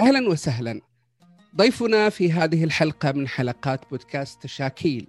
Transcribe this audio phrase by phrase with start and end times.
[0.00, 0.80] أهلا وسهلا.
[1.56, 5.06] ضيفنا في هذه الحلقة من حلقات بودكاست تشاكيل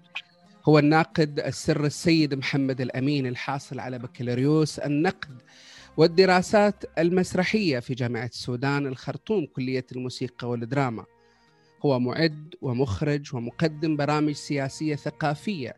[0.66, 5.42] هو الناقد السر السيد محمد الأمين الحاصل على بكالوريوس النقد
[5.98, 11.06] والدراسات المسرحية في جامعة السودان الخرطوم كلية الموسيقى والدراما.
[11.86, 15.76] هو معد ومخرج ومقدم برامج سياسية ثقافية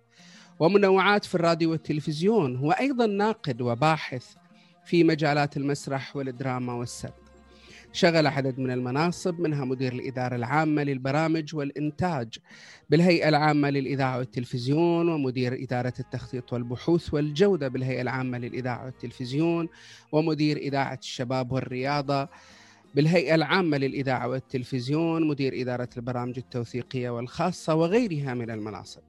[0.59, 2.55] ومنوعات في الراديو والتلفزيون.
[2.55, 4.25] هو أيضا ناقد وباحث
[4.85, 7.20] في مجالات المسرح والدراما والسرد
[7.93, 12.37] شغل عدد من المناصب منها مدير الإدارة العامة للبرامج والإنتاج.
[12.89, 19.69] بالهيئة العامة للإذاعة والتلفزيون ومدير إدارة التخطيط والبحوث والجودة بالهيئة العامة للإذاعة والتلفزيون
[20.11, 22.29] ومدير إذاعة الشباب والرياضة
[22.95, 29.01] بالهيئة العامة للإذاعة والتلفزيون مدير إدارة البرامج التوثيقية والخاصة وغيرها من المناصب.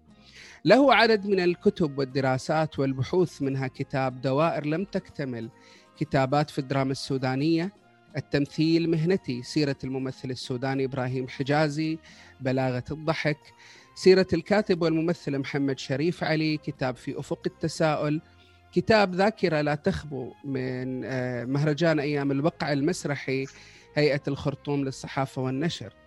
[0.64, 5.50] له عدد من الكتب والدراسات والبحوث منها كتاب دوائر لم تكتمل
[5.98, 7.81] كتابات في الدراما السودانية
[8.16, 11.98] التمثيل مهنتي سيرة الممثل السوداني إبراهيم حجازي
[12.40, 13.38] بلاغة الضحك
[13.94, 18.20] سيرة الكاتب والممثل محمد شريف علي كتاب في أفق التساؤل
[18.72, 23.46] كتاب ذاكرة لا تخبو من آه، مهرجان أيام الوقع المسرحي
[23.94, 26.01] هيئة الخرطوم للصحافة والنشر.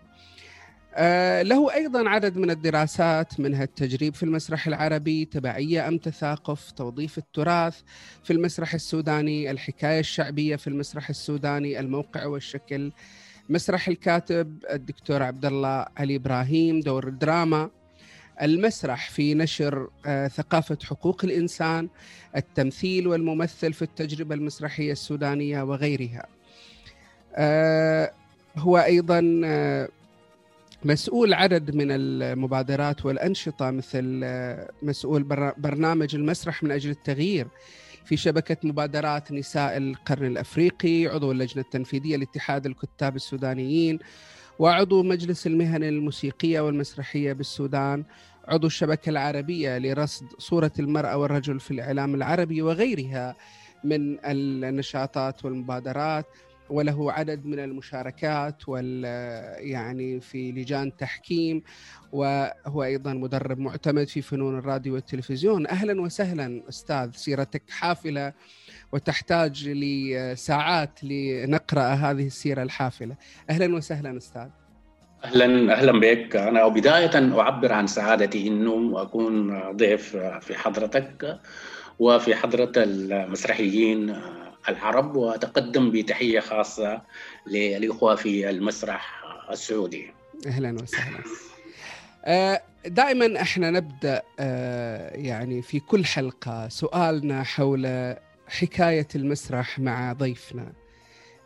[1.42, 7.82] له أيضا عدد من الدراسات منها التجريب في المسرح العربي تبعية أم تثاقف توظيف التراث
[8.24, 12.92] في المسرح السوداني الحكاية الشعبية في المسرح السوداني الموقع والشكل
[13.50, 17.70] مسرح الكاتب الدكتور عبد الله علي إبراهيم دور الدراما
[18.42, 21.90] المسرح في نشر آه، ثقافة حقوق الإنسان
[22.36, 26.26] التمثيل والممثل في التجربة المسرحية السودانية وغيرها.
[27.36, 28.12] آه،
[28.58, 29.42] هو أيضا
[30.86, 35.24] مسؤول عدد من المبادرات والأنشطة مثل آه، مسؤول
[35.58, 37.48] برنامج المسرح من أجل التغيير.
[38.06, 44.00] في شبكة مبادرات نساء القرن الأفريقي عضو اللجنة التنفيذية لاتحاد الكتاب السودانيين
[44.60, 48.04] وعضو مجلس المهن الموسيقية والمسرحية بالسودان.
[48.48, 53.36] عضو الشبكة العربية لرصد صورة المرأة والرجل في الإعلام العربي وغيرها
[53.84, 56.26] من النشاطات والمبادرات.
[56.70, 59.04] وله عدد من المشاركات وال
[59.60, 61.64] يعني في لجان تحكيم
[62.12, 65.68] وهو أيضا مدرب معتمد في فنون الراديو والتلفزيون.
[65.68, 68.34] أهلا وسهلا أستاذ سيرتك حافلة
[68.92, 73.16] وتحتاج لساعات لنقرأ هذه السيرة الحافلة.
[73.50, 74.48] أهلا وسهلا أستاذ.
[75.24, 76.36] أهلا أهلا بك.
[76.36, 81.40] أنا بدايه أعبر عن سعادتي إنه أكون ضيف في حضرتك
[82.00, 84.16] وفي حضرة المسرحيين
[84.70, 87.02] العرب وأتقدم بتحية خاصة
[87.48, 90.14] للإخوة في المسرح السعودي.
[90.48, 91.20] أهلا وسهلا.
[92.26, 98.16] آه، دائما إحنا نبدأ آه، يعني في كل حلقة سؤالنا حول
[98.48, 100.74] حكاية المسرح مع ضيفنا.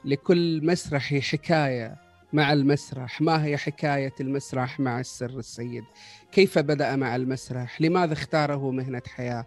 [0.06, 1.96] لكل مسرحي حكاية
[2.34, 3.22] مع المسرح.
[3.22, 5.84] ما هي حكاية المسرح مع السر السيد؟
[6.32, 9.46] كيف بدأ مع المسرح؟ لماذا اختاره مهنة حياة؟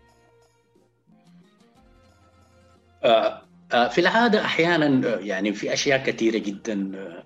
[3.05, 7.25] آه، آه، في العادة أحيانا آه، يعني في أشياء كثيرة جدا آه،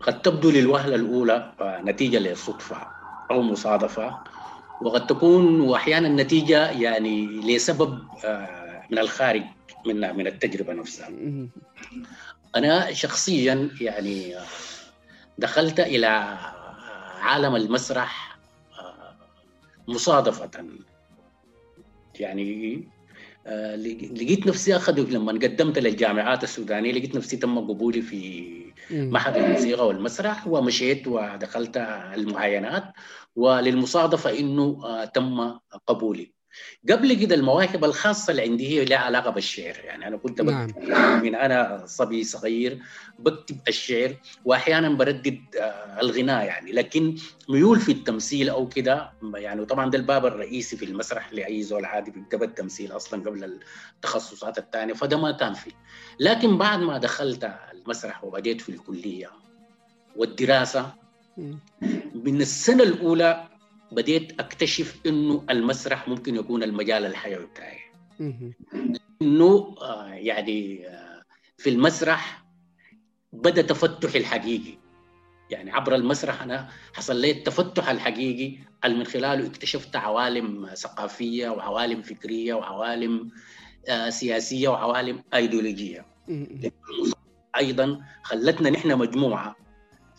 [0.00, 2.86] قد تبدو للوهلة الأولى نتيجة لصدفة
[3.30, 4.18] أو مصادفة
[4.82, 7.98] وقد تكون وأحيانا نتيجة يعني لسبب
[8.90, 9.42] من الخارج
[9.86, 11.10] من من التجربة نفسها.
[12.56, 14.34] أنا شخصيا يعني
[15.38, 16.06] دخلت إلى
[17.20, 18.38] عالم المسرح
[19.88, 20.50] مصادفة.
[22.20, 23.03] يعني آه،
[23.46, 28.50] لقيت نفسي أخذ لما قدمت للجامعات السودانية لقيت نفسي تم قبولي في
[28.90, 31.76] معهد الموسيقى والمسرح ومشيت ودخلت
[32.14, 32.84] المعاينات.
[33.36, 36.34] وللمصادفة إنه آه، تم قبولي.
[36.90, 39.76] قبل كده المواهب الخاصة اللي عندي هي لها علاقة بالشعر.
[39.84, 40.70] يعني أنا كنت نعم.
[41.22, 42.78] من أنا صبي صغير
[43.18, 46.72] بكتب الشعر وأحيانا بردد آه، الغناء يعني.
[46.72, 47.16] لكن
[47.48, 52.10] ميول في التمثيل أو كده يعني طبعا ده الباب الرئيسي في المسرح لأي زول عادي
[52.10, 53.58] بيكتب التمثيل أصلا قبل
[53.96, 55.72] التخصصات الثانية فده ما كان فيه.
[56.20, 59.30] لكن بعد ما دخلت المسرح وبديت في الكلية
[60.16, 60.94] والدراسة
[62.14, 63.48] من السنة الأولى
[63.94, 67.78] بديت أكتشف إنه المسرح ممكن يكون المجال الحيوي بتاعي.
[69.22, 71.22] إنه آه، يعني آه،
[71.58, 72.44] في المسرح
[73.32, 74.78] بدأ تفتح الحقيقي.
[75.50, 82.02] يعني عبر المسرح أنا حصل لي التفتح الحقيقي اللي من خلاله اكتشفت عوالم ثقافية وعوالم
[82.02, 83.30] فكرية وعوالم
[83.88, 86.06] آه، سياسية وعوالم أيديولوجية.
[87.56, 89.56] أيضا خلتنا نحن مجموعة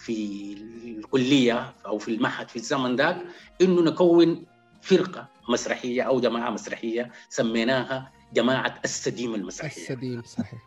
[0.05, 0.53] في
[0.97, 3.17] الكلية أو في المعهد في الزمن ذاك
[3.61, 4.45] إنه نكون
[4.81, 9.81] فرقة مسرحية أو جماعة مسرحية سميناها جماعة السديم المسرحية.
[9.81, 10.61] السديم صحيح.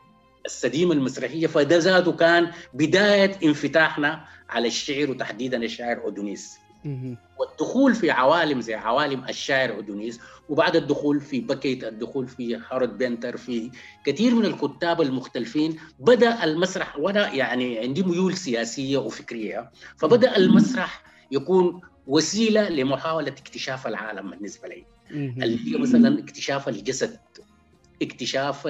[0.47, 6.59] السديم المسرحية في حد ذاته كان بداية انفتاحنا على الشعر وتحديدا الشاعر أودونيس.
[7.39, 13.37] والدخول في عوالم زي عوالم الشاعر أودونيس وبعد الدخول في بكيت الدخول في هارولد بنتر
[13.37, 13.71] في
[14.05, 21.81] كثير من الكتاب المختلفين بدأ المسرح وأنا يعني عندي ميول سياسية وفكرية فبدأ المسرح يكون
[22.07, 24.85] وسيلة لمحاولة اكتشاف العالم بالنسبة لي.
[25.11, 27.19] اللي هي مثلا اكتشاف الجسد
[28.03, 28.67] اكتشاف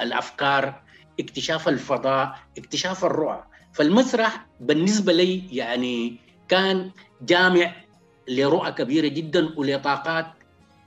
[0.00, 0.82] الأفكار
[1.20, 3.44] اكتشاف الفضاء اكتشاف الرؤى.
[3.72, 6.16] فالمسرح بالنسبة لي يعني
[6.52, 6.90] كان
[7.22, 7.72] جامع
[8.28, 10.26] لرؤى كبيرة جدا ولطاقات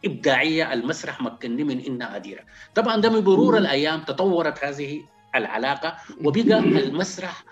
[0.05, 2.43] إبداعية المسرح مكنني من انها أديرة.
[2.75, 5.01] طبعا ده بمرور الأيام تطورت هذه
[5.35, 7.43] العلاقة وبقى المسرح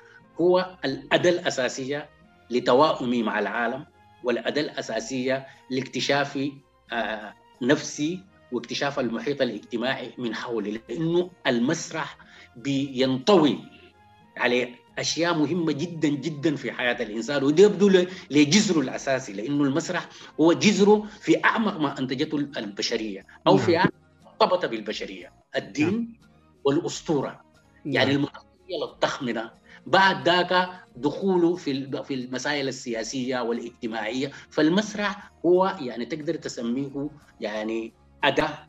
[0.42, 2.10] هو الأداة الأساسية
[2.50, 3.86] لتوائمي مع العالم
[4.24, 6.50] والأداة الأساسية لاكتشاف
[6.92, 8.20] آه، نفسي
[8.52, 10.82] واكتشاف المحيط الاجتماعي من حولي.
[10.90, 12.18] لأنه المسرح
[12.56, 13.60] بينطوي
[14.38, 20.10] على أشياء مهمة جدا جدا في حياة الإنسان وده يبدو لجذره الأساسي لأنه المسرح
[20.40, 23.80] هو جذره في أعمق ما أنتجته البشرية أو في نعم.
[23.80, 23.94] أعمق
[24.26, 26.16] مرتبطه بالبشرية الدين نعم.
[26.64, 27.94] والأسطورة نعم.
[27.96, 29.52] يعني المسرحيه الضخمه
[29.86, 37.10] بعد ذاك دخوله في في المسائل السياسية والاجتماعية فالمسرح هو يعني تقدر تسميه
[37.42, 37.94] يعني
[38.24, 38.68] أداة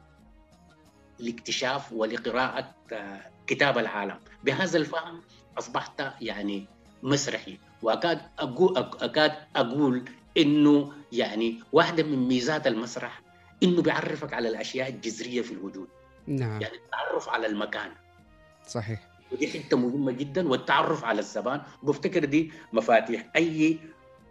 [1.18, 5.20] لاكتشاف ولقراءة آه، كتاب العالم بهذا الفهم
[5.58, 6.66] أصبحت يعني
[7.02, 7.58] مسرحي.
[7.82, 10.04] وأكاد أقول أكاد أقول
[10.36, 13.22] إنه يعني واحدة من ميزات المسرح
[13.62, 15.88] إنه بيعرفك على الأشياء الجذرية في الوجود.
[16.26, 16.62] نعم.
[16.62, 17.90] يعني التعرف على المكان.
[18.66, 19.08] صحيح.
[19.32, 23.78] ودي حتة مهمة جدا والتعرف على الزمان وبفتكر دي مفاتيح أي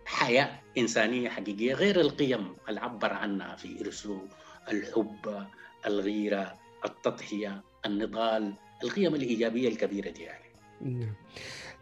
[0.06, 4.28] حياة إنسانية حقيقية غير القيم اللي عبر عنها في ارسلو
[4.72, 5.46] الحب
[5.86, 6.54] الغيرة
[6.86, 8.54] التضحية النضال
[8.84, 10.43] القيم الإيجابية الكبيرة دي يعني.
[10.82, 11.14] نعم.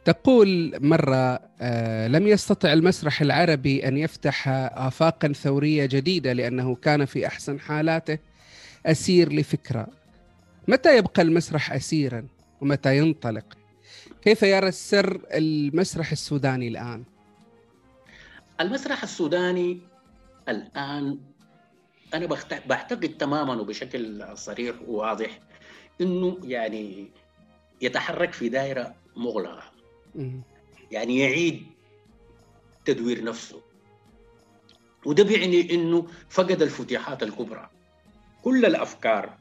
[0.06, 7.28] تقول مرة آه لم يستطع المسرح العربي أن يفتح آفاقا ثورية جديدة لأنه كان في
[7.28, 8.18] أحسن حالاته
[8.86, 9.88] أسير لفكرة.
[10.68, 12.28] متى يبقى المسرح أسيرا؟
[12.62, 13.58] ومتى ينطلق؟
[14.22, 17.04] كيف يرى السر المسرح السوداني الآن؟
[18.62, 19.80] المسرح السوداني
[20.50, 21.20] الآن
[22.14, 22.26] أنا
[22.66, 25.40] بعتقد تماما وبشكل صريح وواضح
[26.02, 27.08] أنه يعني
[27.82, 29.64] يتحرك في دائرة مغلقة.
[30.92, 31.66] يعني يعيد
[32.86, 33.62] تدوير نفسه.
[35.06, 37.70] وده بيعني إنه فقد الفتيحات الكبرى.
[38.44, 39.38] كل الأفكار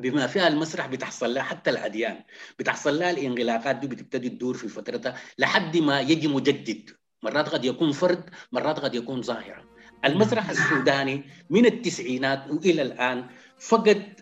[0.00, 2.22] بما فيها المسرح بتحصل لها حتى الأديان
[2.58, 6.90] بتحصل لها الانغلاقات دي بتبتدي تدور في فترتها لحد ما يجي مجدد.
[7.22, 9.64] مرات قد يكون فرد مرات قد يكون ظاهرة.
[10.04, 13.26] المسرح السوداني من التسعينات وإلى الآن
[13.58, 14.20] فقد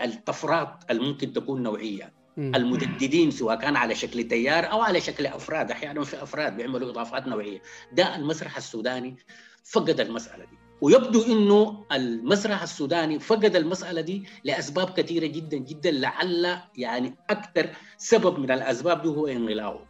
[0.00, 2.12] الطفرات الممكن تكون نوعية.
[2.40, 5.70] المجددين سواء كان على شكل تيار أو على شكل أفراد.
[5.70, 7.62] أحيانا في أفراد بيعملوا إضافات نوعية.
[7.92, 9.16] ده المسرح السوداني
[9.64, 10.58] فقد المسألة دي.
[10.80, 18.38] ويبدو إنه المسرح السوداني فقد المسألة دي لأسباب كثيرة جدا جدا لعل يعني أكثر سبب
[18.38, 19.86] من الأسباب دي هو انغلاقه.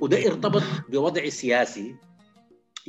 [0.00, 1.96] وده ارتبط بوضع سياسي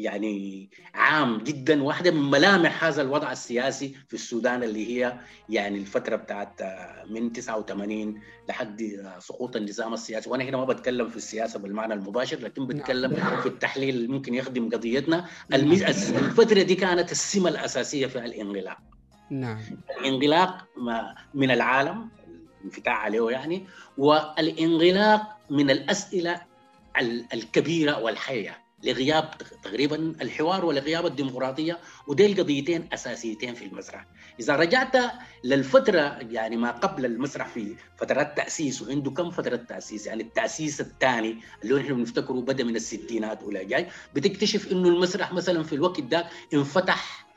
[0.03, 6.15] يعني عام جدا واحدة من ملامح هذا الوضع السياسي في السودان اللي هي يعني الفترة
[6.15, 10.29] بتاعت آه، من 89 لحد آه، سقوط النظام السياسي.
[10.29, 13.41] وأنا هنا ما بتكلم في السياسة بالمعنى المباشر لكن بتكلم نعم.
[13.41, 15.25] في التحليل اللي ممكن يخدم قضيتنا.
[15.50, 15.72] نعم.
[15.72, 18.77] الفترة دي كانت السمة الأساسية في الانغلاق.
[19.29, 19.60] نعم.
[20.00, 20.65] الانغلاق
[21.34, 22.10] من العالم
[22.62, 23.67] الانفتاح عليه يعني
[23.98, 26.41] والانغلاق من الأسئلة
[27.34, 28.58] الكبيرة والحية.
[28.83, 29.29] لغياب
[29.63, 34.05] تقريبا الحوار ولغياب الديمقراطية ودي القضيتين أساسيتين في المسرح.
[34.39, 34.95] إذا رجعت
[35.43, 41.38] للفترة يعني ما قبل المسرح في فترات تأسيس وعنده كم فترة تأسيس؟ يعني التأسيس الثاني
[41.63, 43.88] اللي نحن بنفتكره بدا من الستينات ولا جاي.
[44.15, 47.27] بتكتشف إنه المسرح مثلا في الوقت ده انفتح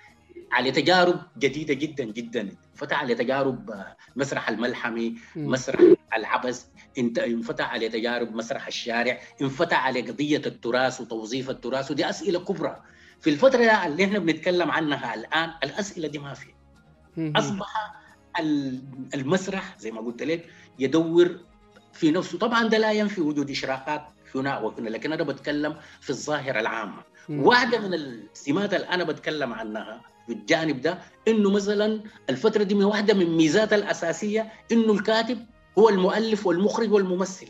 [0.52, 2.56] على تجارب جديدة جدا جدا.
[2.74, 3.84] فتح على تجارب
[4.16, 5.80] مسرح الملحمي مسرح
[6.16, 6.64] العبث
[6.99, 12.83] انفتح على تجارب مسرح الشارع انفتح على قضية التراث وتوظيف التراث ودي أسئلة كبرى.
[13.21, 16.47] في الفترة اللي إحنا بنتكلم عنها الآن الأسئلة دي ما في.
[17.18, 17.94] أصبح
[19.14, 20.47] المسرح زي ما قلت لك
[20.78, 21.38] يدور
[21.92, 22.38] في نفسه.
[22.38, 24.02] طبعا ده لا ينفي وجود إشراقات
[24.35, 27.02] هنا وهنا لكن أنا بتكلم في الظاهرة العامة.
[27.28, 32.85] واحدة من السمات اللي أنا بتكلم عنها في الجانب ده إنه مثلا الفترة دي من
[32.85, 35.47] واحدة من ميزاتها الأساسية إنه الكاتب
[35.78, 37.49] هو المؤلف والمخرج والممثل.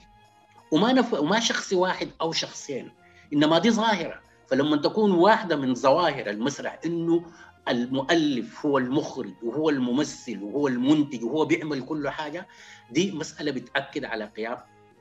[0.70, 1.12] وما نف...
[1.14, 2.90] وما شخص واحد أو شخصين.
[3.32, 4.20] إنما دي ظاهرة.
[4.46, 7.24] فلما تكون واحدة من ظواهر المسرح إنه
[7.68, 12.46] المؤلف هو المخرج وهو الممثل وهو المنتج وهو بيعمل كل حاجة
[12.90, 14.56] دي مسألة بتأكد على قيام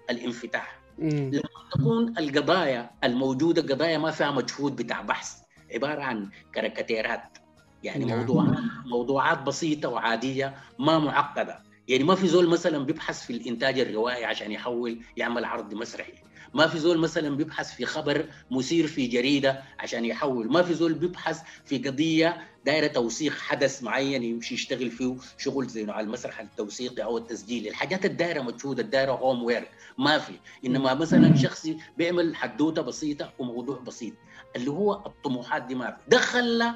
[0.10, 0.80] الانفتاح.
[0.98, 1.42] لما
[1.74, 5.42] تكون القضايا الموجودة قضايا ما فيها مجهود بتاع بحث.
[5.74, 7.38] عبارة عن كاريكاتيرات.
[7.84, 8.20] يعني نعم.
[8.20, 11.64] موضوعات موضوعات بسيطة وعادية ما معقدة.
[11.88, 16.14] يعني ما في زول مثلا بيبحث في الإنتاج الروائي عشان يحول يعمل عرض مسرحي.
[16.54, 20.52] ما في زول مثلا بيبحث في خبر مثير في جريدة عشان يحول.
[20.52, 25.92] ما في زول بيبحث في قضية دايرة توثيق حدث معين يمشي يشتغل فيه شغل زي
[25.92, 30.34] على المسرح التوثيقي أو التسجيلي الحاجات الدايرة مجهوده الدايرة هوم وير ما في.
[30.66, 34.14] إنما مثلا شخص بيعمل حدوتة بسيطة وموضوع بسيط.
[34.56, 35.98] اللي هو الطموحات دي ما في.
[36.08, 36.74] ده خلى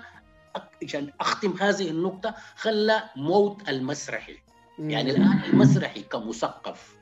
[0.83, 4.46] عشان أختم هذه النقطة خلى موت المسرحي.
[4.79, 6.95] يعني الآن المسرحي كمثقف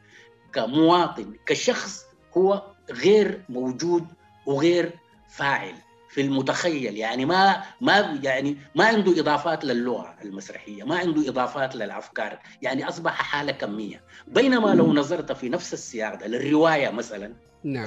[0.54, 2.06] كمواطن كشخص
[2.38, 4.06] هو غير موجود
[4.46, 4.92] وغير
[5.30, 5.74] فاعل
[6.10, 6.98] في المتخيل.
[6.98, 13.14] يعني ما ما يعني ما عنده إضافات للغة المسرحية، ما عنده إضافات للأفكار، يعني أصبح
[13.14, 17.86] حالة كمية، بينما لو نظرت في نفس السياق ده للرواية مثلا نعم.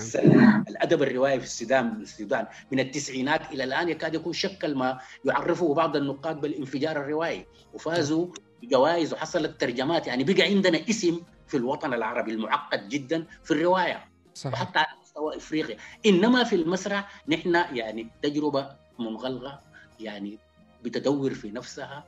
[0.68, 5.96] الأدب الروائي في السودان السودان من التسعينات إلى الآن يكاد يكون شكل ما يعرفه بعض
[5.96, 7.46] النقاد بالانفجار الروائي.
[7.74, 8.26] وفازوا
[8.62, 14.52] بجوائز وحصلت ترجمات يعني بقى عندنا اسم في الوطن العربي المعقد جدا في الرواية صحيح.
[14.52, 15.76] وحتى على مستوى إفريقيا.
[16.06, 19.60] إنما في المسرح نحن يعني تجربة منغلقة
[20.00, 20.38] يعني
[20.82, 22.04] بتدور في نفسها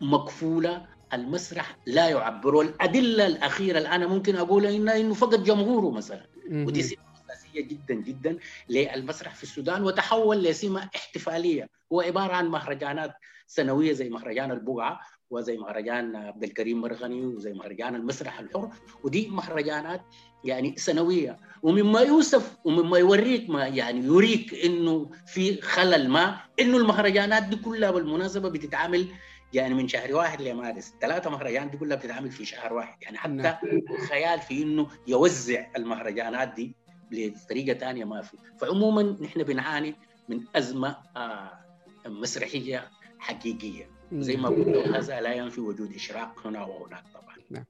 [0.00, 2.60] مكفوله المسرح لا يعبر.
[2.60, 6.26] الادله الأخيرة الان ممكن أقول انه إنه فقد جمهوره مثلا.
[6.50, 6.98] ودي سمه
[7.30, 8.38] أساسية جدا جدا
[8.68, 11.68] للمسرح في السودان وتحول لسمه احتفالية.
[11.92, 13.14] هو عبارة عن مهرجانات
[13.50, 18.70] سنوية زي مهرجان البقعة وزي مهرجان عبد الكريم مرغني وزي مهرجان المسرح الحر
[19.04, 20.02] ودي مهرجانات
[20.44, 21.38] يعني سنوية.
[21.62, 27.90] ومما يوصف ومما يوريك ما يعني يريك إنه في خلل ما إنه المهرجانات دي كلها
[27.90, 29.06] بالمناسبة بتتعامل
[29.52, 33.02] يعني من شهر واحد لمارس ثلاثة مهرجان دي كلها بتتعامل في شهر واحد.
[33.02, 33.56] يعني حتى نعم.
[34.08, 36.74] خيال في إنه يوزع المهرجانات دي
[37.10, 38.36] بطريقه ثانية ما في.
[38.60, 39.94] فعموما نحن بنعاني
[40.28, 41.60] من أزمة آه
[42.06, 43.90] مسرحية حقيقية.
[44.12, 47.34] زي ما قلت هذا لا ينفي وجود إشراق هنا وهناك طبعا.
[47.50, 47.64] نعم.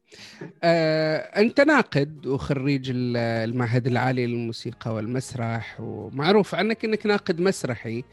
[0.62, 8.04] آه، أنت ناقد وخريج المعهد العالي للموسيقى والمسرح ومعروف عنك إنك ناقد مسرحي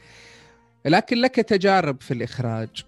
[0.86, 2.84] لكن لك تجارب في الإخراج.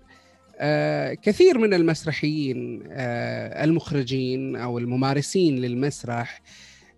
[0.61, 6.41] آه، كثير من المسرحيين آه، المخرجين أو الممارسين للمسرح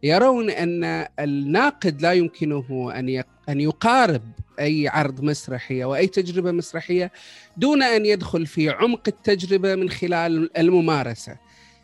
[0.03, 4.21] يرون أن الناقد لا يمكنه أن أن يقارب
[4.59, 7.11] أي عرض مسرحي أو اي تجربة مسرحية
[7.57, 11.37] دون أن يدخل في عمق التجربة من خلال الممارسة.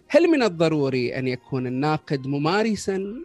[0.07, 3.15] هل من الضروري أن يكون الناقد ممارسا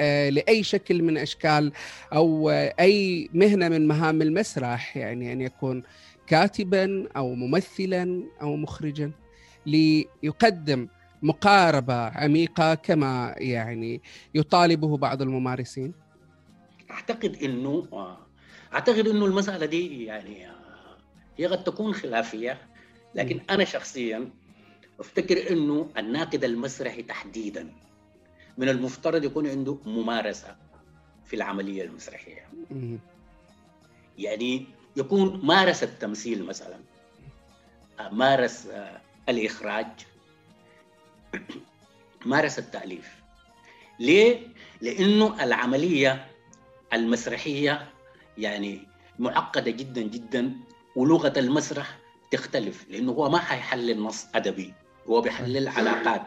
[0.00, 1.72] آه، لأي شكل من أشكال
[2.12, 5.82] أو أي مهنة من مهام المسرح يعني أن يكون
[6.26, 9.10] كاتبا أو ممثلا أو مخرجا
[9.66, 10.88] ليقدم
[11.22, 14.02] مقاربة عميقة كما يعني
[14.34, 15.94] يطالبه بعض الممارسين؟
[16.90, 17.86] أعتقد إنه
[18.74, 20.46] أعتقد إنه المسألة دي يعني
[21.38, 22.58] هي قد تكون خلافية
[23.14, 24.30] لكن أنا شخصيا
[25.00, 27.72] أفتكر إنه الناقد المسرحي تحديدا
[28.58, 30.56] من المفترض يكون عنده ممارسة
[31.24, 32.48] في العملية المسرحية.
[34.18, 36.78] يعني يكون مارس التمثيل مثلا
[38.12, 38.68] مارس
[39.28, 39.86] الإخراج
[42.26, 43.08] مارس التأليف.
[44.00, 44.46] ليه؟
[44.80, 46.26] لأنه العملية
[46.92, 47.88] المسرحية
[48.38, 50.52] يعني معقدة جدا جدا
[50.96, 51.98] ولغة المسرح
[52.30, 54.74] تختلف لأنه هو ما حيحلل نص أدبي
[55.08, 56.26] هو بيحلل علاقات.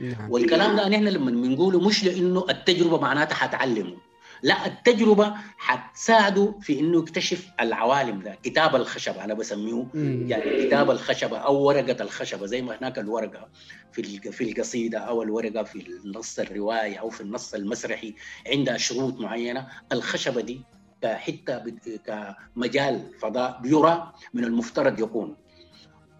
[0.00, 0.30] نعم.
[0.30, 3.96] والكلام ده نحن لما بنقوله مش لأنه التجربة معناتها حتعلمه.
[4.42, 9.86] لا التجربة حتساعده في إنه يكتشف العوالم ده كتاب الخشبة أنا بسميه
[10.26, 13.48] يعني كتاب الخشبة أو ورقة الخشبة زي ما هناك الورقة
[13.92, 18.14] في في القصيدة أو الورقة في النص الرواية أو في النص المسرحي
[18.52, 19.66] عندها شروط معينة.
[19.92, 20.60] الخشبة دي
[21.02, 21.62] كحتة
[22.06, 25.36] كمجال فضاء بيرى من المفترض يكون.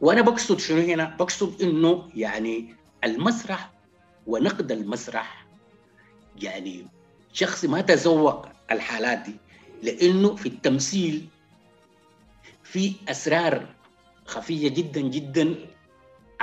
[0.00, 3.70] وأنا بقصد شنو هنا؟ بقصد إنه يعني المسرح
[4.26, 5.46] ونقد المسرح
[6.42, 6.86] يعني
[7.36, 9.36] شخص ما تذوق الحالات دي
[9.82, 11.26] لأنه في التمثيل
[12.64, 13.66] في أسرار
[14.26, 15.54] خفية جدا جدا.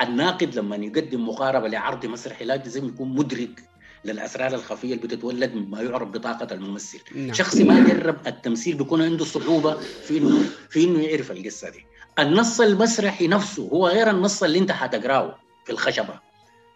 [0.02, 3.64] الناقد لما يقدم مقاربة لعرض مسرحي لازم يكون مدرك
[4.06, 7.00] للأسرار الخفية اللي بتتولد ما يعرف بطاقة الممثل.
[7.16, 7.34] نعم.
[7.34, 11.86] شخص ما جرب التمثيل بيكون عنده صعوبة في انه في إنه يعرف القصة دي.
[12.20, 16.20] النص المسرحي نفسه هو غير النص اللي أنت حتقراه في الخشبة.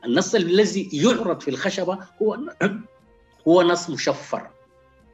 [0.06, 2.38] النص الذي يعرض في الخشبة هو
[3.48, 4.50] هو نص مشفر.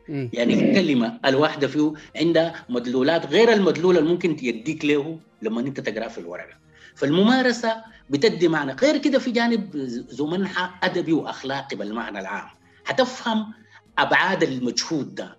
[0.10, 6.08] يعني الكلمة الواحدة فيه عندها مدلولات غير المدلول اللي ممكن يديك له لما انت تقراه
[6.08, 6.58] في الورقة.
[6.96, 8.74] فالممارسة بتدي معنى.
[8.74, 9.75] غير كده في جانب
[10.13, 12.50] ذو منحى أدبي وأخلاقي بالمعنى العام.
[12.86, 13.54] حتفهم
[13.98, 15.38] أبعاد المجهود ده.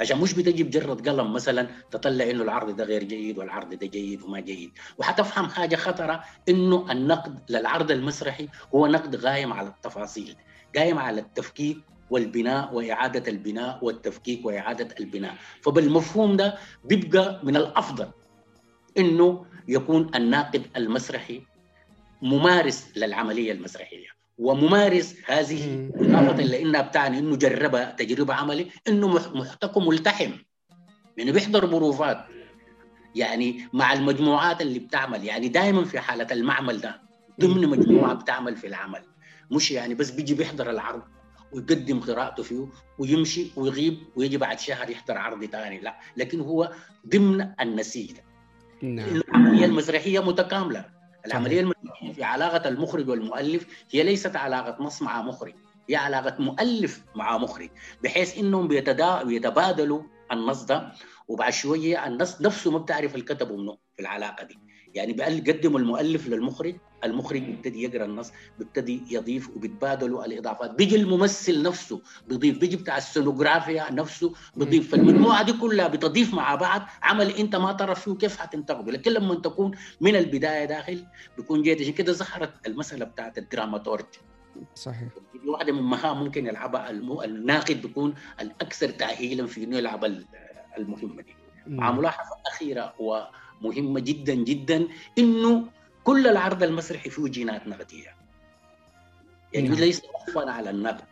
[0.00, 4.22] عشان مش بتجي بجرد قلم مثلا تطلع إنه العرض ده غير جيد والعرض ده جيد
[4.22, 4.70] وما جيد.
[4.98, 10.36] وحتفهم حاجة خطرة إنه النقد للعرض المسرحي هو نقد قايم على التفاصيل
[10.76, 11.78] قايم على التفكيك
[12.10, 15.34] والبناء وإعادة البناء والتفكيك وإعادة البناء.
[15.62, 18.08] فبالمفهوم ده بيبقى من الأفضل
[18.98, 21.42] إنه يكون الناقد المسرحي
[22.22, 24.06] ممارس للعملية المسرحية.
[24.38, 30.30] وممارس هذه إضافة لأنها بتعني إنه جربها تجربة عملي إنه محتكم ملتحم
[31.16, 32.24] يعني بيحضر بروفات
[33.14, 37.02] يعني مع المجموعات اللي بتعمل يعني دائما في حالة المعمل ده
[37.40, 39.02] ضمن مجموعة بتعمل في العمل.
[39.50, 41.02] مش يعني بس بيجي بيحضر العرض.
[41.52, 42.66] ويقدم قراءته فيه
[42.98, 46.72] ويمشي ويغيب ويجي بعد شهر يحضر عرض ثاني لا لكن هو
[47.08, 48.10] ضمن النسيج.
[48.82, 49.08] نعم.
[49.08, 50.84] العملية المسرحية متكاملة.
[51.26, 55.54] العملية المسرحية في علاقة المخرج والمؤلف هي ليست علاقة نص مع مخرج
[55.88, 57.70] هي علاقة مؤلف مع مخرج
[58.02, 60.92] بحيث إنهم بيتبادلوا النص ده
[61.28, 64.58] وبعد شوية النص نفسه ما بتعرف الكتب منه في العلاقة دي.
[64.94, 70.70] يعني بيقدم المؤلف للمخرج المخرج بيبتدي يقرأ النص بيبتدي يضيف وبيتبادلوا الإضافات.
[70.70, 76.82] بيجي الممثل نفسه بيضيف بيجي بتاع السونوغرافيا نفسه بيضيف فالمجموعه دي كلها بتضيف مع بعض.
[77.02, 78.92] عمل انت ما تعرف فيه كيف حتنتقده.
[78.92, 81.04] لكن لما تكون من البداية داخل
[81.36, 81.80] بيكون جيد.
[81.80, 84.06] عشان كده ظهرت المسألة بتاعت الدراماتورج.
[84.74, 85.08] صحيح.
[85.42, 90.04] دي واحدة من مهام ممكن يلعبها الناقد بيكون الأكثر تاهيلا في إنه يلعب
[90.78, 91.36] المهمة دي.
[91.66, 95.64] مع ملاحظة أخيرة ومهمة جدا جدا إنه
[96.06, 98.14] كل العرض المسرحي فيه جينات نقديه
[99.52, 99.78] يعني نعم.
[99.78, 101.04] ليس وقفا على النقد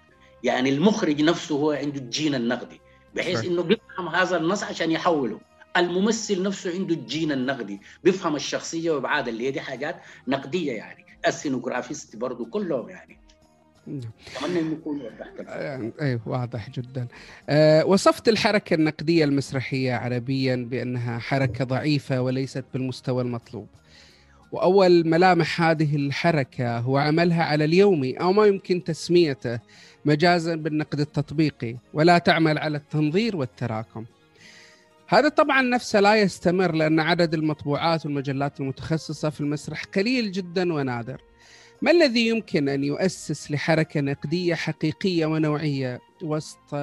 [0.45, 2.81] يعني المخرج نفسه هو عنده الجين النقدي
[3.15, 5.41] بحيث إنه بيفهم هذا النص عشان يحوله.
[5.77, 9.97] الممثل نفسه عنده الجين النقدي بيفهم الشخصية وابعاد اللي هي دي حاجات
[10.29, 11.05] نقدية يعني.
[11.27, 13.19] السينوغرافيست برضه كلهم يعني.
[13.87, 14.01] نعم.
[14.37, 15.41] أتمنى إنه يكون وضحت
[16.01, 17.09] أيوه واضح جدا.
[17.49, 23.69] أه وصفت الحركة النقدية المسرحية عربيا بأنها حركة ضعيفة وليست بالمستوى المطلوب.
[24.55, 29.61] وأول ملامح هذه الحركة هو عملها على اليومي أو ما يمكن تسميته
[30.05, 34.05] مجازا بالنقد التطبيقي ولا تعمل على التنظير والتراكم.
[35.09, 41.21] هذا طبعا نفسه لا يستمر لأن عدد المطبوعات والمجلات المتخصصة في المسرح قليل جدا ونادر.
[41.83, 46.75] ما الذي يمكن أن يؤسس لحركة نقدية حقيقية ونوعية وسط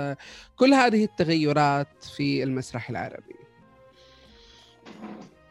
[0.55, 3.35] كل هذه التغيرات في المسرح العربي؟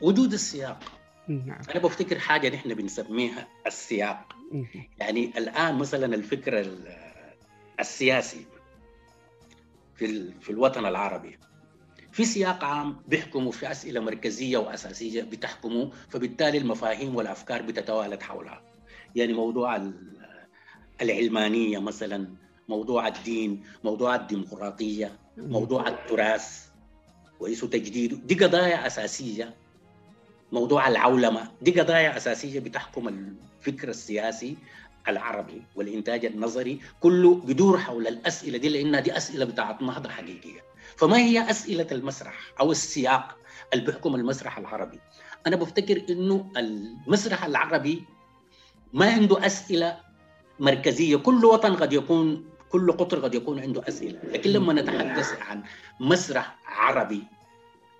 [0.01, 1.00] وجود السياق
[1.31, 1.61] نعم.
[1.71, 4.37] أنا بفتكر حاجة نحن بنسميها السياق.
[4.99, 6.67] يعني الآن مثلا الفكر
[7.81, 8.45] السياسي
[9.95, 11.39] في في الوطن العربي.
[12.13, 18.63] في سياق عام بيحكموا في أسئلة مركزية وأساسية بتحكموا فبالتالي المفاهيم والأفكار بتتوالد حولها.
[19.17, 19.91] يعني موضوع
[21.03, 22.29] العلمانية مثلا
[22.69, 26.69] موضوع الدين موضوع الديمقراطية موضوع التراث
[27.39, 29.55] كويس وتجديده دي قضايا أساسية
[30.53, 31.51] موضوع العولمة.
[31.63, 34.57] دي قضايا أساسية بتحكم الفكر السياسي
[35.09, 40.61] العربي والإنتاج النظري كله بدور حول الأسئلة دي لانها دي أسئلة بتاعت نهضة حقيقية.
[40.97, 43.37] فما هي أسئلة المسرح أو السياق
[43.73, 44.99] اللي بيحكم المسرح العربي؟
[45.47, 48.05] أنا بفتكر إنه المسرح العربي
[48.93, 50.01] ما عنده أسئلة
[50.59, 51.17] مركزية.
[51.17, 54.19] كل وطن قد يكون كل قطر قد يكون عنده أسئلة.
[54.33, 55.63] لكن لما نتحدث عن
[56.01, 57.23] مسرح عربي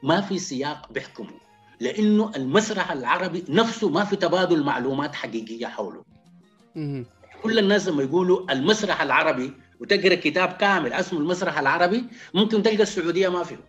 [0.03, 1.50] ما في سياق بيحكمه.
[1.81, 6.05] لأنه المسرح العربي نفسه ما في تبادل معلومات حقيقية حوله.
[7.43, 13.29] كل الناس لما يقولوا المسرح العربي وتقرأ كتاب كامل اسمه المسرح العربي ممكن تلقى السعودية
[13.29, 13.61] ما فيه.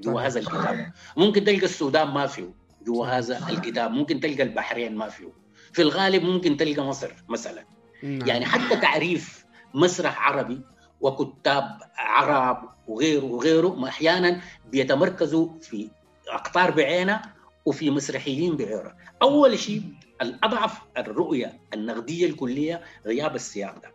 [0.00, 0.92] جوا هذا الكتاب.
[1.16, 2.54] ممكن تلقى السودان ما فيه.
[2.86, 3.90] جوا هذا الكتاب.
[3.90, 5.32] ممكن تلقى البحرين ما فيه.
[5.72, 7.64] في الغالب ممكن تلقى مصر مثلا.
[8.02, 8.28] نعم.
[8.28, 10.60] يعني حتى تعريف مسرح عربي
[11.00, 15.90] وكتاب عرب وغيره وغيره أحيانا بيتمركزوا في
[16.34, 17.22] اقطار بعينها
[17.66, 19.82] وفي مسرحيين بعينها أول شيء
[20.22, 23.82] الأضعف الرؤية النقدية الكلية غياب السياق.
[23.82, 23.92] ده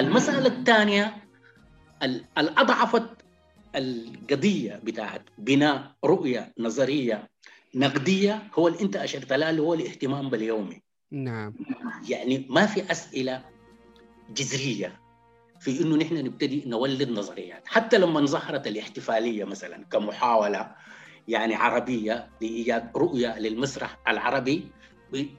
[0.00, 1.16] المسألة الثانية
[2.38, 3.08] الاضعفت
[3.76, 7.30] القضية بتاعت بناء رؤية نظرية
[7.74, 10.82] نقدية هو اللي أنت أشرت له هو الاهتمام باليومي.
[11.10, 11.54] نعم.
[12.08, 13.44] يعني ما في أسئلة
[14.30, 15.00] جذرية
[15.60, 17.68] في إنه نحن نبتدي نولد نظريات.
[17.68, 20.74] حتى لما ظهرت الاحتفالية مثلا كمحاولة
[21.28, 24.68] يعني عربية لايجاد رؤية للمسرح العربي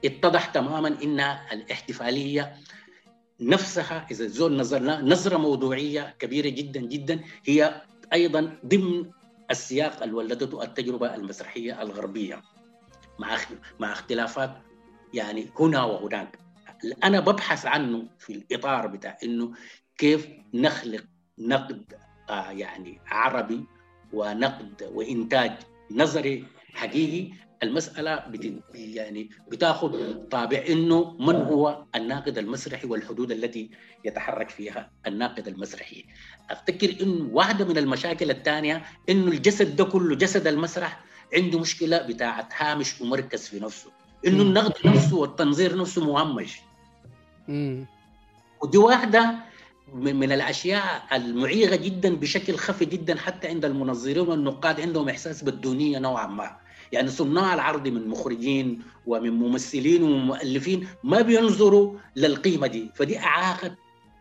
[0.04, 1.20] اتضح تماما إن
[1.52, 2.56] الاحتفالية
[3.40, 9.10] نفسها إذا زول نظرنا نظرة موضوعية كبيرة جدا جدا هي أيضا ضمن
[9.50, 12.42] السياق اللي ولدته التجربة المسرحية الغربية.
[13.18, 13.38] مع
[13.80, 14.54] مع اختلافات
[15.14, 16.38] يعني هنا وهناك.
[17.04, 19.52] أنا ببحث عنه في الإطار بتاع إنه
[19.98, 21.04] كيف نخلق
[21.38, 21.94] نقد
[22.30, 23.64] آه يعني عربي
[24.12, 25.52] ونقد وإنتاج
[25.90, 26.44] نظري
[26.74, 33.70] حقيقي المسألة بت يعني بتاخذ طابع إنه من هو الناقد المسرحي والحدود التي
[34.04, 36.04] يتحرك فيها الناقد المسرحي.
[36.50, 42.52] أفتكر انه واحدة من المشاكل الثانية إنه الجسد ده كله جسد المسرح عنده مشكلة بتاعت
[42.56, 43.90] هامش ومركز في نفسه.
[44.26, 46.60] إنه النقد نفسه والتنظير نفسه مهمش.
[48.62, 49.34] ودي واحدة
[49.94, 56.26] من الأشياء المعيقه جدا بشكل خفي جدا حتى عند المنظرين والنقاد عندهم إحساس بالدونيه نوعا
[56.26, 56.56] ما.
[56.92, 62.90] يعني صناع العرض من مخرجين ومن ممثلين ومؤلفين ما بينظروا للقيمة دي.
[62.94, 63.72] فدي اعاقت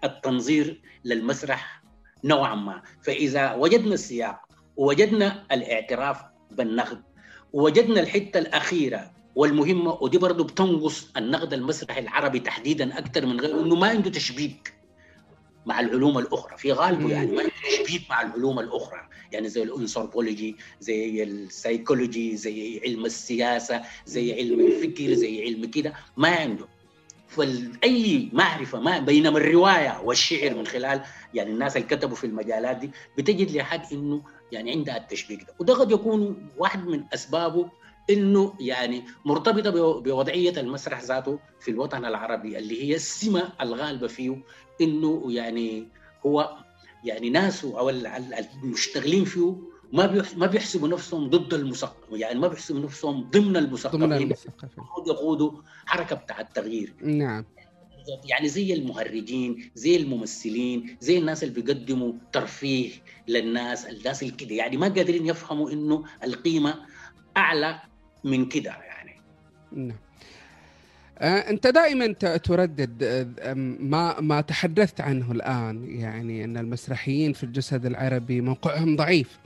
[0.03, 1.83] التنظير للمسرح
[2.23, 2.81] نوعا ما.
[3.01, 4.39] فإذا وجدنا السياق
[4.77, 6.17] ووجدنا الاعتراف
[6.51, 7.01] بالنقد
[7.53, 13.75] ووجدنا الحتة الأخيرة والمهمة ودي برضه بتنقص النقد المسرحي العربي تحديدا أكثر من غيره إنه
[13.75, 14.73] ما عنده تشبيك.
[15.65, 16.58] مع العلوم الأخرى.
[16.58, 19.10] في غالبه يعني ما تشبيك مع العلوم الأخرى.
[19.32, 25.93] يعني زي الانثروبولوجي زي السايكولوجي زي علم السياسة زي علم الفكر زي علم كده.
[26.17, 26.65] ما عنده.
[27.28, 31.02] فاي معرفة ما بينما الرواية والشعر من خلال
[31.34, 34.21] يعني الناس اللي كتبوا في المجالات دي بتجد لحد إنه
[34.52, 35.54] يعني عندها التشبيك ده.
[35.60, 37.69] وده قد يكون واحد من أسبابه
[38.09, 44.37] إنه يعني مرتبطة بوضعية المسرح ذاته في الوطن العربي اللي هي السمة الغالبة فيه
[44.81, 45.87] إنه يعني
[46.25, 46.57] هو
[47.03, 49.55] يعني ناسه أو المشتغلين فيه
[49.93, 53.99] ما ما بيحسبوا نفسهم ضد المثقف يعني ما بيحسبوا نفسهم ضمن المثقفين.
[53.99, 54.83] ضمن المثقفين.
[55.07, 55.51] يقودوا
[55.85, 56.93] حركة بتاع التغيير.
[57.01, 57.45] نعم.
[58.25, 62.91] يعني زي المهرجين زي الممثلين زي الناس اللي بيقدموا ترفيه
[63.27, 66.75] للناس الناس اللي كده يعني ما قادرين يفهموا إنه القيمة
[67.37, 67.79] أعلى
[68.23, 69.15] من كده يعني.
[69.71, 69.97] نعم.
[71.19, 73.03] آه، أنت دائما تردد
[73.39, 79.39] آه، ما ما تحدثت عنه الآن يعني أن المسرحيين في الجسد العربي موقعهم ضعيف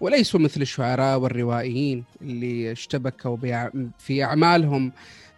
[0.00, 3.36] وليسوا مثل الشعراء والروائيين اللي اشتبكوا
[3.98, 4.92] في أعمالهم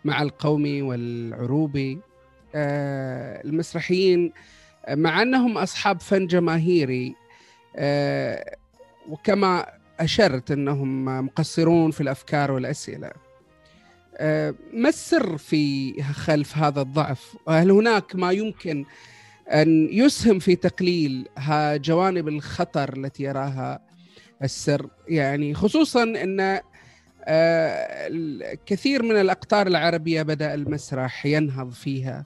[0.04, 1.98] مع القومي والعروبي
[2.54, 4.32] آه، المسرحيين
[4.90, 7.14] مع أنهم أصحاب فن جماهيري
[9.08, 9.66] وكما
[10.00, 13.10] أشرت أنهم مقصرون في الأفكار والأسئلة.
[14.16, 18.84] آه، ما السر في خلف هذا الضعف؟ هل هناك ما يمكن
[19.48, 23.80] أن يسهم في تقليل جوانب الخطر التي يراها
[24.42, 26.60] السر؟ يعني خصوصا أن
[27.24, 32.24] آه، كثير من الأقطار العربية بدأ المسرح ينهض فيها.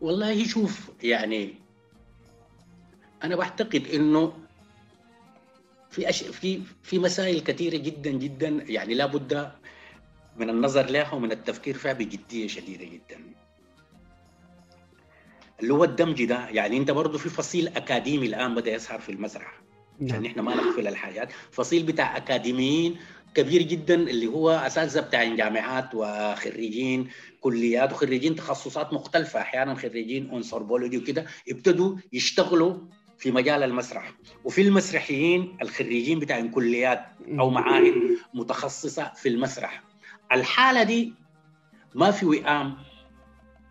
[0.00, 1.61] والله شوف يعني
[3.24, 4.32] أنا بعتقد إنه
[5.90, 6.22] في أش...
[6.22, 9.52] في في مسائل كثيرة جدا جدا يعني لابد
[10.36, 13.20] من النظر لها ومن التفكير فيها بجدية شديدة جدا.
[15.60, 19.60] اللي هو الدمج ده يعني أنت برضه في فصيل أكاديمي الآن بدأ يظهر في المسرح
[20.00, 20.08] نعم.
[20.08, 22.96] يعني إحنا ما نغفل الحاجات فصيل بتاع أكاديميين
[23.34, 27.08] كبير جدا اللي هو أساتذة بتاع جامعات وخريجين
[27.40, 29.40] كليات وخريجين تخصصات مختلفة.
[29.40, 32.78] أحيانا خريجين أنثروبولوجي وكده ابتدوا يشتغلوا
[33.22, 34.12] في مجال المسرح.
[34.44, 37.04] وفي المسرحيين الخريجين بتاع كليات
[37.38, 37.94] أو معاهد
[38.34, 39.82] متخصصة في المسرح.
[40.32, 41.14] الحالة دي
[41.94, 42.76] ما في وئام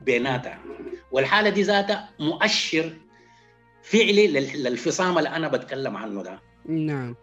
[0.01, 0.59] بيناتها.
[1.11, 2.93] والحالة دي ذاتها مؤشر
[3.83, 4.27] فعلي
[4.63, 6.39] للفصام اللي أنا بتكلم عنه ده.
[6.65, 7.15] نعم.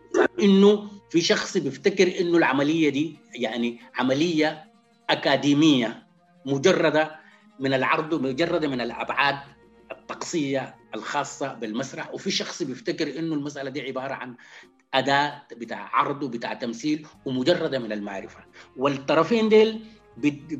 [0.42, 4.64] إنه في شخص بيفتكر إنه العملية دي يعني عملية
[5.10, 6.06] أكاديمية
[6.46, 7.16] مجرده
[7.60, 9.36] من العرض مجرده من الأبعاد
[9.92, 14.36] الطقسية الخاصة بالمسرح وفي شخص بيفتكر إنه المسألة دي عبارة عن
[14.94, 18.44] أداة بتاع عرض وبتاع تمثيل ومجردة من المعرفة.
[18.76, 19.84] والطرفين ديل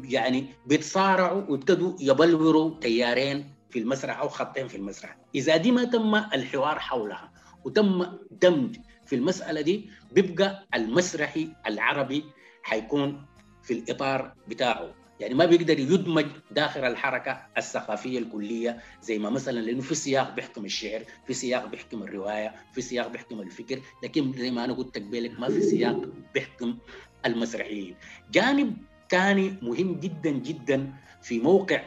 [0.04, 5.16] يعني بيتصارعوا وابتدوا يبلوروا تيارين في المسرح أو خطين في المسرح.
[5.34, 7.32] إذا دي ما تم الحوار حولها
[7.64, 12.24] وتم دمج في المسألة دي بيبقى المسرحي العربي
[12.62, 13.26] حيكون
[13.62, 14.94] في الإطار بتاعه.
[15.20, 20.64] يعني ما بيقدر يدمج داخل الحركة الثقافية الكلية زي ما مثلا لأنه في سياق بيحكم
[20.64, 25.40] الشعر، في سياق بيحكم الرواية، في سياق بيحكم الفكر، لكن زي ما أنا قلت قبلك
[25.40, 26.78] ما في سياق بيحكم
[27.26, 27.96] المسرحيين.
[28.30, 28.76] جانب
[29.10, 31.82] ثاني مهم جدا جدا في موقع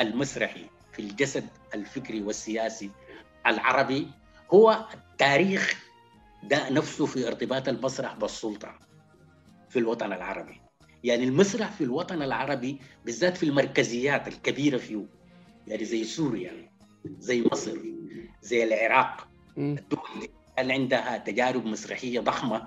[0.00, 2.90] المسرحي في الجسد الفكري والسياسي
[3.46, 4.08] العربي
[4.54, 5.84] هو التاريخ
[6.42, 8.78] ده نفسه في ارتباط المسرح بالسلطة
[9.70, 10.61] في الوطن العربي
[11.04, 15.04] يعني المسرح في الوطن العربي بالذات في المركزيات الكبيرة فيه
[15.66, 16.70] يعني زي سوريا
[17.18, 17.78] زي مصر
[18.42, 19.28] زي العراق.
[19.58, 22.64] الدول اللي عندها تجارب مسرحية ضخمة.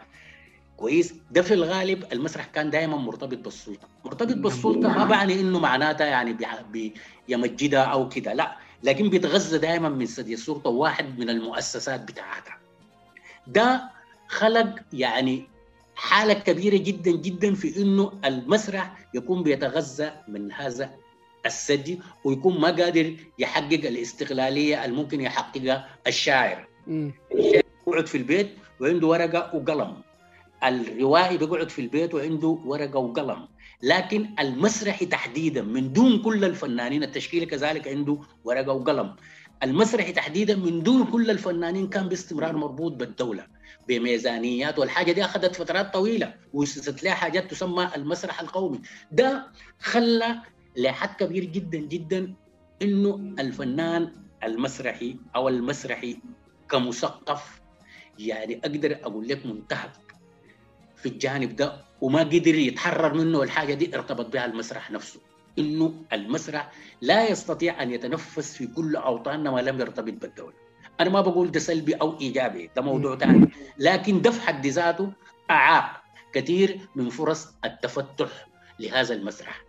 [0.78, 1.14] كويس.
[1.32, 3.88] ده في الغالب المسرح كان دائما مرتبط بالسلطة.
[4.06, 6.38] مرتبط بالسلطة ما بعني إنه معناتها يعني
[7.28, 8.34] بيمجدها أو كده.
[8.34, 8.58] لا.
[8.84, 12.58] لكن بيتغذى دائما من ثدي السلطة واحد من المؤسسات بتاعتها.
[13.48, 13.90] ده
[14.28, 15.48] خلق يعني
[15.96, 20.92] حالة كبيرة جدا جدا في إنه المسرح يكون بيتغذى من هذا
[21.46, 26.68] الثدي ويكون ما قادر يحقق الاستقلالية الممكن يحققها الشاعر.
[27.36, 28.50] الشاعر يقعد في البيت
[28.82, 29.94] وعنده ورقة وقلم.
[30.64, 33.48] الروائي بيقعد في البيت وعنده ورقة وقلم.
[33.84, 39.16] لكن المسرحي تحديدا من دون كل الفنانين التشكيل كذلك عنده ورقة وقلم.
[39.64, 43.55] المسرحي تحديدا من دون كل الفنانين كان باستمرار مربوط بالدولة.
[43.88, 48.82] بميزانيات والحاجة دي اخذت فترات طويلة واسست لها حاجات تسمى المسرح القومي.
[49.12, 49.48] ده
[49.80, 50.36] خلى
[50.78, 52.34] لحد كبير جدا جدا
[52.82, 54.12] إنه الفنان
[54.44, 56.18] المسرحي أو المسرحي
[56.70, 57.62] كمثقف
[58.20, 59.92] يعني أقدر أقول لك منتهك
[60.96, 65.20] في الجانب ده وما قدر يتحرر منه الحاجة دي ارتبط بها المسرح نفسه.
[65.60, 66.72] إنه المسرح
[67.02, 70.65] لا يستطيع أن يتنفس في كل أوطاننا ما لم يرتبط بالدولة.
[71.00, 75.12] أنا ما بقول ده سلبي أو إيجابي ده موضوع ثاني لكن ده في حد ذاته
[75.52, 76.02] أعاق
[76.34, 78.48] كثير من فرص التفتح
[78.80, 79.62] لهذا المسرح.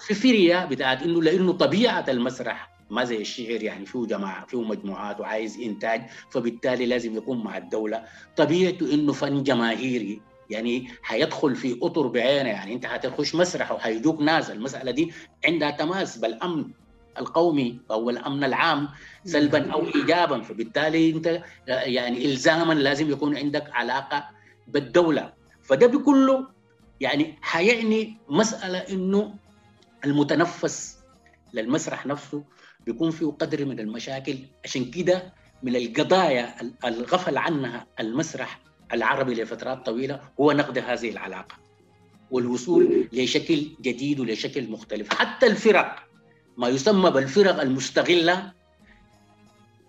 [0.00, 5.20] في فرية بتاعت إنه لإنه طبيعة المسرح ما زي الشعر يعني فيه جماعة فيه مجموعات
[5.20, 8.04] وعايز إنتاج فبالتالي لازم يكون مع الدولة.
[8.36, 14.50] طبيعته إنه فن جماهيري يعني حيدخل في أطر بعينه يعني أنت حتخش مسرح وحيجوك ناس
[14.50, 15.12] المسألة دي
[15.46, 16.64] عندها تماس بالامن
[17.18, 18.88] القومي أو الأمن العام
[19.24, 20.40] سلبا أو ايجابا.
[20.42, 24.28] فبالتالي أنت يعني الزاما لازم يكون عندك علاقة
[24.68, 25.32] بالدولة.
[25.62, 26.46] فده بكله
[27.00, 29.34] يعني حيعني مسألة إنه
[30.04, 30.98] المتنفس
[31.54, 32.44] للمسرح نفسه
[32.86, 34.38] بيكون فيه قدر من المشاكل.
[34.64, 36.54] عشان كده من القضايا
[36.84, 38.60] الغفل عنها المسرح
[38.92, 41.54] العربي لفترات طويلة هو نقد هذه العلاقة
[42.30, 45.14] والوصول لشكل جديد ولشكل مختلف.
[45.14, 46.07] حتى الفرق
[46.58, 48.52] ما يسمى بالفرق المستغلة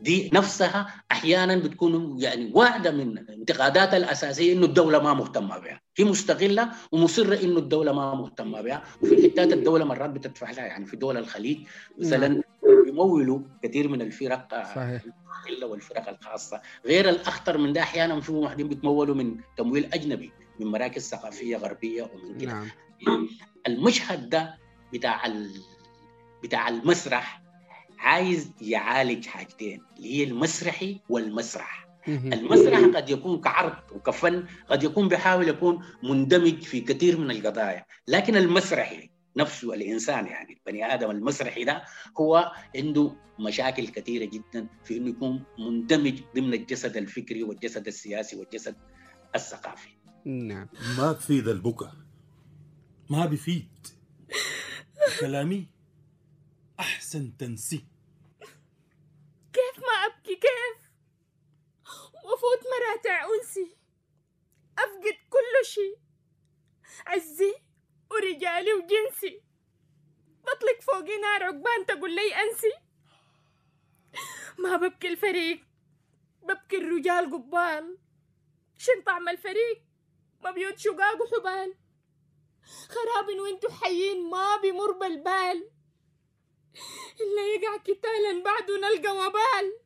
[0.01, 6.05] دي نفسها أحيانا بتكون يعني واحدة من انتقاداتها الأساسية إنه الدولة ما مهتمة بها، هي
[6.05, 10.97] مستغلة ومصرة إنه الدولة ما مهتمة بها، وفي الحتات الدولة مرات بتدفع لها يعني في
[10.97, 12.41] دول الخليج مثلا
[12.87, 15.03] يمولوا كثير من الفرق صحيح.
[15.63, 21.09] والفرق الخاصة، غير الأخطر من ده أحيانا في واحدين بيتمولوا من تمويل أجنبي من مراكز
[21.09, 22.53] ثقافية غربية ومن كده.
[23.07, 23.29] نعم.
[23.67, 24.57] المشهد ده
[24.93, 25.25] بتاع
[26.43, 27.43] بتاع المسرح
[27.97, 31.89] عايز يعالج حاجتين اللي هي المسرحي والمسرح.
[32.07, 37.85] المسرح قد يكون كعرض وكفن قد يكون بيحاول يكون مندمج في كثير من القضايا.
[38.07, 41.83] لكن المسرحي نفسه الإنسان يعني البني آدم المسرحي ده
[42.19, 48.75] هو عنده مشاكل كثيرة جدا في إنه يكون مندمج ضمن الجسد الفكري والجسد السياسي والجسد
[49.35, 49.89] الثقافي.
[50.25, 50.67] نعم.
[50.97, 51.91] ما بفيد البكا
[53.09, 53.87] ما بفيد
[55.19, 55.78] كلامي.
[57.09, 57.85] أحسن تنسي
[59.53, 60.91] كيف ما أبكي؟ كيف؟
[62.25, 63.77] وفوت مراتع أنسي
[64.77, 65.95] أفقد كل شي
[67.07, 67.55] عزي
[68.11, 69.41] ورجالي وجنسي.
[70.43, 72.73] بطلق فوقي نار عقبان تقول لي أنسي.
[74.59, 75.65] ما ببكي الفريق.
[76.41, 77.97] ببكي الرجال قبال.
[78.77, 79.83] شن طعم الفريق؟
[80.43, 81.73] ما بيوت شقاق وحبال.
[82.89, 85.71] خراب وانتو حيين ما بمر بالبال.
[87.21, 88.31] إلا يقع كتالا
[88.79, 89.79] نلقى وبال.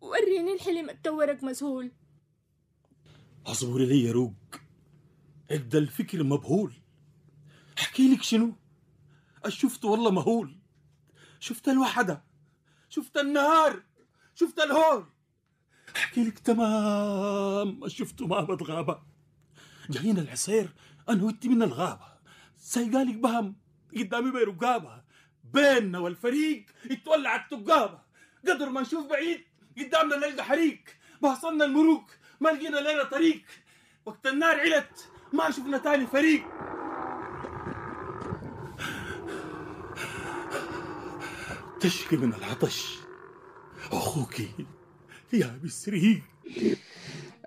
[0.00, 1.92] وريني الحلم التورق مسهول.
[3.46, 4.34] اصبري لي يا روق.
[5.50, 6.72] ابدا الفكر مبهول.
[7.78, 8.52] أحكي لك شنو؟
[9.48, 10.58] شفت والله مهول.
[11.40, 12.24] شفت الوحدة.
[12.88, 13.82] شفت النهار.
[14.34, 15.06] شفت الهول.
[15.96, 17.88] أحكي لك تمام.
[17.88, 19.02] شفته ما بتغابة.
[19.90, 20.74] جايين العصير.
[21.08, 22.08] أنا وانت من الغابة.
[22.56, 23.56] سايقالك بهم
[23.96, 25.02] قدامي برقابه
[25.44, 28.02] بيننا والفريق يتولع التقابة.
[28.48, 29.44] قدر ما نشوف بعيد
[29.78, 30.80] قدامنا نلقى حريق.
[31.22, 33.42] بحصلنا الملوك ما لقينا لنا طريق.
[34.06, 36.44] وقت النار علت ما شفنا تاني فريق.
[41.80, 42.98] تشكي من العطش.
[43.92, 44.40] أخوك
[45.32, 46.22] يا بسريق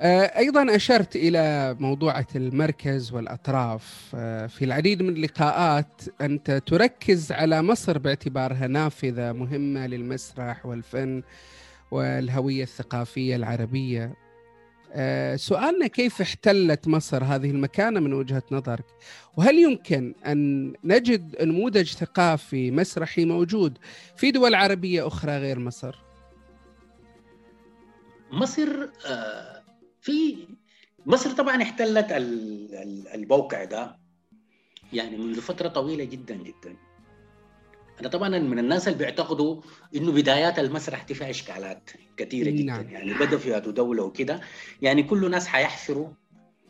[0.04, 7.98] أيضا أشرت إلى موضوعه المركز والأطراف آه، في العديد من اللقاءات أنت تركز على مصر
[7.98, 11.24] باعتبارها نافذة مهمة للمسرح والفن
[11.92, 14.14] والهوية الثقافية العربية
[14.94, 18.86] آه، سؤالنا كيف احتلت مصر هذه المكانة من وجهة نظرك؟
[19.38, 23.78] وهل يمكن أن نجد نموذج ثقافي مسرحي موجود
[24.16, 25.96] في دول عربية أخرى غير مصر؟
[28.32, 28.90] مصر
[30.02, 30.38] في
[31.06, 32.08] مصر طبعا احتلت
[33.16, 34.00] الموقع ده
[34.94, 36.78] يعني منذ فترة طويلة جدا جدا.
[38.02, 39.62] أنا طبعا من الناس اللي بيعتقدوا
[39.96, 42.64] إنه بدايات المسرح دي فيها إشكالات كثيرة جدا.
[42.64, 42.90] نعم.
[42.90, 44.42] يعني بدا في دوله وكده.
[44.82, 46.08] يعني كل ناس حيحفروا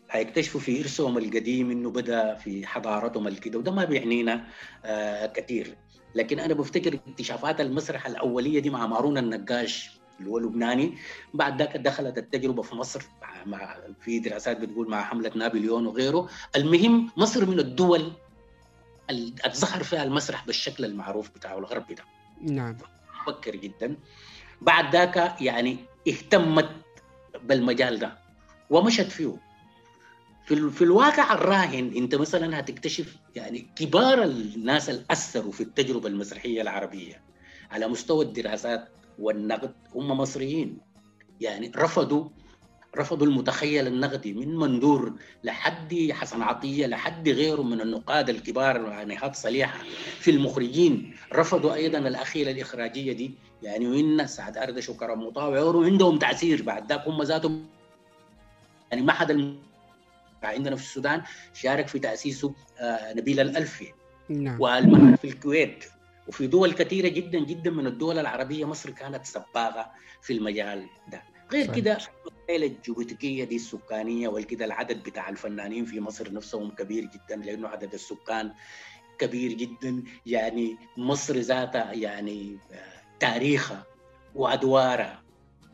[0.09, 4.47] حيكتشفوا في إرثهم القديم إنه بدأ في حضارتهم الكده وده ما بيعنينا
[4.85, 5.77] آه كثير.
[6.15, 10.97] لكن أنا بفتكر اكتشافات المسرح الأولية دي مع مارون النقاش اللي هو لبناني.
[11.33, 13.01] بعد ذاك دخلت التجربة في مصر
[13.45, 16.29] مع في دراسات بتقول مع حملة نابليون وغيره.
[16.55, 18.11] المهم مصر من الدول
[19.09, 22.03] اللي ظهر فيها المسرح بالشكل المعروف بتاعه الغربي ده
[22.41, 22.77] نعم.
[23.21, 23.95] مفكر جدا.
[24.61, 26.69] بعد ذاك يعني اهتمت
[27.43, 28.17] بالمجال ده
[28.69, 29.37] ومشت فيه.
[30.45, 36.61] في, في الواقع الراهن انت مثلا هتكتشف يعني كبار الناس اللي أثروا في التجربة المسرحية
[36.61, 37.21] العربية
[37.71, 38.87] على مستوى الدراسات
[39.21, 40.77] والنقد هم مصريين.
[41.41, 42.29] يعني رفضوا
[42.97, 49.35] رفضوا المتخيل النقدي من مندور لحد حسن عطية لحد غيره من النقاد الكبار يعني هات
[49.35, 49.79] صليحة
[50.19, 51.15] في المخرجين.
[51.33, 53.33] رفضوا أيضا الأخيلة الإخراجية دي.
[53.63, 57.07] يعني وإن سعد أردش وكرم مطاوع وعندهم تأثير بعد ذاك.
[57.07, 57.65] هم ذاتهم
[58.91, 59.55] يعني ما حدا
[60.43, 61.21] عندنا في السودان
[61.53, 63.93] شارك في تأسيسه آه نبيل الألفي.
[64.29, 64.61] نعم.
[64.61, 65.85] والمعهد في الكويت.
[66.31, 69.91] وفي دول كثيرة جدا جدا من الدول العربية مصر كانت سباقة
[70.21, 71.23] في المجال ده.
[71.51, 71.97] غير كده
[72.47, 77.93] العائلة الجيوبوتيكية دي السكانية والكده العدد بتاع الفنانين في مصر نفسهم كبير جدا لأنه عدد
[77.93, 78.53] السكان
[79.19, 80.03] كبير جدا.
[80.25, 82.57] يعني مصر ذاتها يعني
[83.19, 83.85] تاريخها
[84.35, 85.23] وأدوارها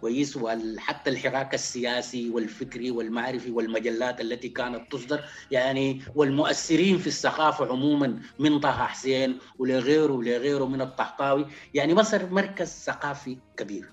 [0.02, 8.20] كويس وحتى الحراك السياسي والفكري والمعرفي والمجلات التي كانت تصدر يعني والمؤثرين في الثقافه عموما
[8.40, 11.46] من طه حسين ولغيره ولغيره من الطحطاوي.
[11.74, 13.90] يعني مصر مركز ثقافي كبير.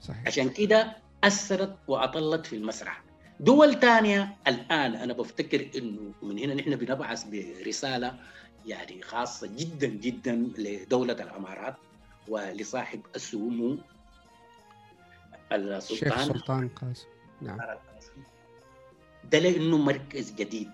[0.00, 0.26] صحيح.
[0.26, 3.04] عشان كده أثرت وأطلت في المسرح.
[3.40, 8.14] دول ثانية الآن أنا بفتكر إنه من هنا نحن بنبعث برسالة
[8.66, 11.74] يعني خاصة جدا جدا لدولة الإمارات
[12.28, 13.78] ولصاحب السمو
[15.56, 16.12] السلطان.
[16.12, 17.06] الشيخ سلطان قاسم
[17.40, 17.58] نعم.
[19.24, 20.70] ده لأنه مركز جديد.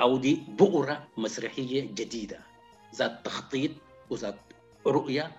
[0.00, 2.38] أو دي بؤرة مسرحية جديدة.
[2.94, 3.70] ذات تخطيط
[4.10, 4.38] وذات
[4.86, 5.36] رؤية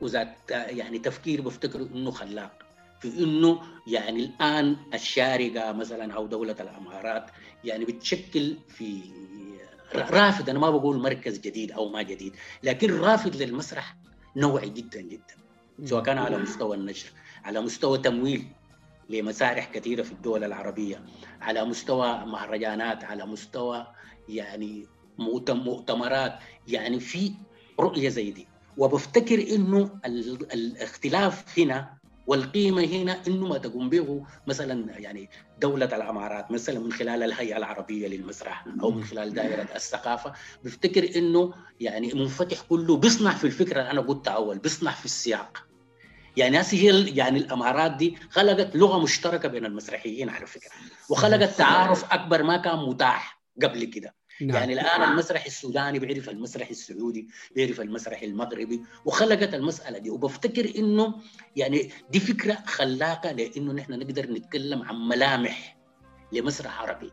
[0.00, 2.58] وذات يعني تفكير بفتكر إنه خلاق.
[3.00, 7.30] في إنه يعني الآن الشارقة مثلا أو دولة الأمارات
[7.64, 9.00] يعني بتشكل في
[9.94, 10.50] رافد.
[10.50, 12.36] أنا ما بقول مركز جديد أو ما جديد.
[12.62, 13.96] لكن رافد للمسرح
[14.36, 15.34] نوعي جدا جدا.
[15.84, 17.10] سواء كان على مستوى النشر.
[17.46, 18.46] على مستوى تمويل
[19.10, 21.04] لمسارح كثيرة في الدول العربية
[21.40, 23.86] على مستوى مهرجانات على مستوى
[24.28, 24.86] يعني
[25.18, 26.32] مؤتمرات
[26.68, 27.32] يعني في
[27.80, 28.46] رؤية زي دي.
[28.78, 30.00] وبفتكر إنه
[30.54, 35.30] الاختلاف هنا والقيمة هنا إنه ما تقوم به مثلا يعني
[35.60, 40.32] دولة الأمارات مثلا من خلال الهيئة العربية للمسرح أو من خلال دائرة الثقافة.
[40.64, 45.66] بفتكر إنه يعني منفتح كله بيصنع في الفكرة اللي أنا قلتها أول بيصنع في السياق.
[46.36, 50.70] يعني هذه يعني الامارات دي خلقت لغة مشتركة بين المسرحيين على فكرة.
[51.10, 54.14] وخلقت تعارف أكبر ما كان متاح قبل كده.
[54.40, 54.56] نعم.
[54.56, 60.10] يعني الآن المسرح السوداني بيعرف المسرح السعودي بيعرف المسرح المغربي وخلقت المسألة دي.
[60.10, 61.14] وبفتكر إنه
[61.56, 65.76] يعني دي فكرة خلاقة لأنه نحن نقدر نتكلم عن ملامح
[66.32, 67.10] لمسرح عربي.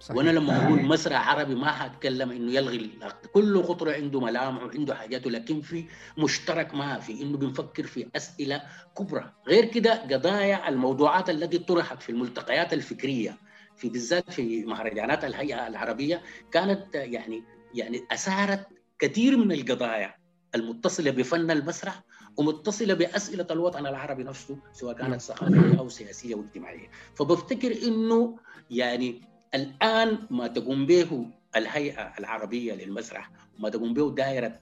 [0.00, 0.16] صحيح.
[0.16, 2.90] وأنا لما أقول مسرح عربي ما هتكلم انه يلغي
[3.32, 5.84] كل خطره عنده ملامح وعنده حاجاته لكن في
[6.18, 8.62] مشترك ما في انه بنفكر في أسئلة
[8.98, 9.32] كبرى.
[9.48, 13.36] غير كده قضايا الموضوعات التي طرحت في الملتقيات الفكرية
[13.76, 17.42] في بالذات في مهرجانات الهيئة العربية كانت يعني
[17.74, 18.66] يعني أثارت
[18.98, 20.14] كثير من القضايا
[20.54, 22.02] المتصلة بفن المسرح
[22.36, 26.90] ومتصلة بأسئلة الوطن العربي نفسه سواء كانت ثقافية أو سياسية واجتماعية.
[27.14, 28.38] فبفتكر إنه
[28.70, 29.20] يعني
[29.54, 31.26] الآن ما تقوم به
[31.56, 34.60] الهيئة العربية للمسرح وما تقوم به دائرة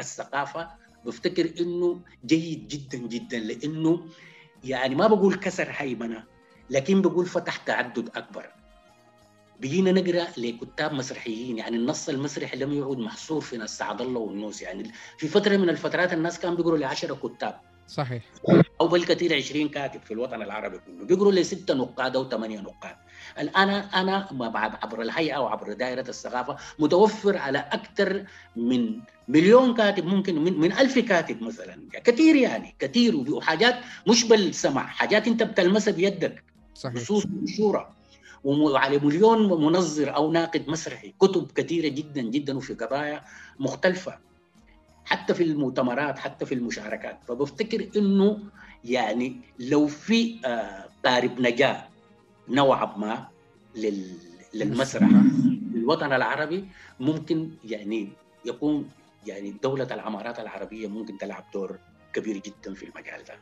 [0.00, 0.68] الثقافة
[1.04, 4.06] بفتكر إنه جيد جدا جدا لإنه
[4.64, 6.24] يعني ما بقول كسر هيمنه
[6.70, 8.46] لكن بقول فتح تعدد أكبر.
[9.60, 14.62] بقينا نقرأ لكتاب مسرحيين يعني النص المسرحي لم يعد محصور في ناس سعد الله والنوس
[14.62, 17.60] يعني في فترة من الفترات الناس كانوا بيقروا ل 10 كتاب.
[17.88, 18.22] صحيح.
[18.80, 21.04] أو بالكثير 20 كاتب في الوطن العربي كله.
[21.06, 22.96] بيقروا لي ستة نقاد أو ثمانية نقاد.
[23.38, 24.28] الآن أنا
[24.82, 28.24] عبر الهيئة وعبر دائرة الثقافة متوفر على أكثر
[28.56, 31.88] من مليون كاتب ممكن من, من ألف كاتب مثلا.
[32.04, 33.74] كثير يعني كثير وحاجات
[34.08, 36.44] مش بالسمع حاجات أنت بتلمسها بيدك.
[36.74, 36.96] صحيح.
[36.96, 37.96] نصوص منشوره
[38.44, 41.14] وعلى مليون منظر أو ناقد مسرحي.
[41.20, 43.20] كتب كثيرة جدا جدا وفي قضايا
[43.58, 44.18] مختلفة.
[45.06, 48.38] حتى في المؤتمرات حتى في المشاركات فبفتكر إنه
[48.84, 51.88] يعني لو في آه قارب نجاة
[52.48, 53.28] نوعا ما
[53.76, 54.18] لل-
[54.54, 55.08] للمسرح
[55.74, 56.68] الوطن العربي
[57.00, 58.08] ممكن يعني
[58.44, 58.90] يكون
[59.26, 61.78] يعني دولة العمارات العربية ممكن تلعب دور
[62.12, 63.34] كبير جدا في المجال ده.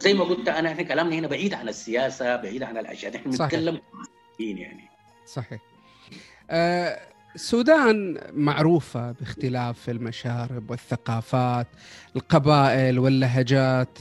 [0.00, 3.50] زي ما قلت أنا إحنا كلامنا هنا بعيد عن السياسة بعيد عن الأشياء إحنا صحيح.
[3.50, 3.80] بنتكلم
[4.40, 4.88] يعني
[5.26, 5.60] صحيح
[6.50, 11.66] آه، السودان معروفة باختلاف المشارب والثقافات
[12.16, 13.98] القبائل واللهجات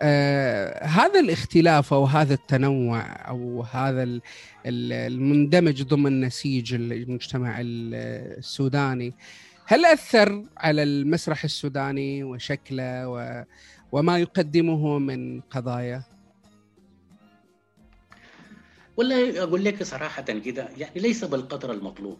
[0.00, 4.22] آه، هذا الاختلاف أو هذا التنوع أو هذا ال-
[4.66, 7.94] ال- المندمج ضمن نسيج المجتمع ال-
[8.38, 9.14] السوداني
[9.66, 13.44] هل أثر على المسرح السوداني وشكله و
[13.92, 16.02] وما يقدمه من قضايا؟
[18.96, 22.18] والله أقول لك صراحة كده يعني ليس بالقدر المطلوب.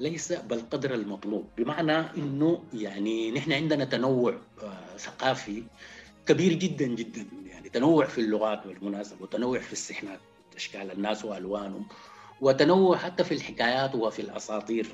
[0.00, 1.46] ليس بالقدر المطلوب.
[1.58, 5.62] بمعنى إنه يعني نحن عندنا تنوع آه، ثقافي
[6.26, 7.26] كبير جدا جدا.
[7.46, 10.20] يعني تنوع في اللغات بالمناسبه وتنوع في السحنات
[10.56, 11.86] أشكال الناس وألوانهم
[12.40, 14.86] وتنوع حتى في الحكايات وفي الأساطير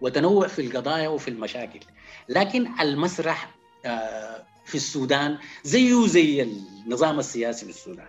[0.00, 1.80] وتنوع في القضايا وفي المشاكل.
[2.28, 3.54] لكن المسرح
[3.86, 8.08] آه، في السودان زيه زي النظام السياسي في السودان.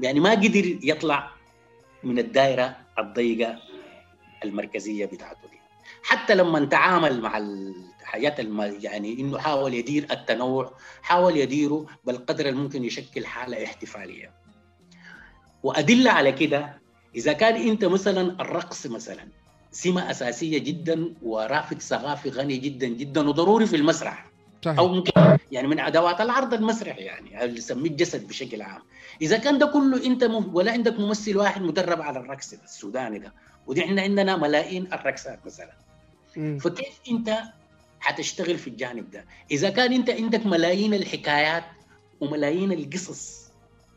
[0.00, 1.30] يعني ما قدر يطلع
[2.04, 3.58] من الدائره الضيقة
[4.44, 5.58] المركزية بتاعته دي.
[6.02, 8.78] حتى لما تعامل مع الحاجات الم...
[8.80, 10.72] يعني إنه حاول يدير التنوع
[11.02, 14.30] حاول يديره بالقدر الممكن يشكل حالة احتفالية.
[15.62, 16.78] وأدلة على كده
[17.16, 19.28] إذا كان أنت مثلا الرقص مثلا
[19.72, 24.26] سمة أساسية جدا ورافد ثقافي غني جدا جدا وضروري في المسرح.
[24.64, 24.78] صحيح.
[24.78, 25.23] أو ممكن
[25.54, 28.82] يعني من أدوات العرض المسرحي يعني اللي يسميه الجسد بشكل عام.
[29.22, 30.54] إذا كان ده كله أنت م...
[30.54, 33.34] ولا عندك ممثل واحد مدرب على الرقص السوداني ده.
[33.66, 35.72] ودي إحنا عندنا ملايين الرقصات مثلا.
[36.36, 36.58] مم.
[36.58, 37.38] فكيف أنت
[38.00, 41.64] حتشتغل في الجانب ده؟ إذا كان أنت عندك ملايين الحكايات
[42.20, 43.44] وملايين القصص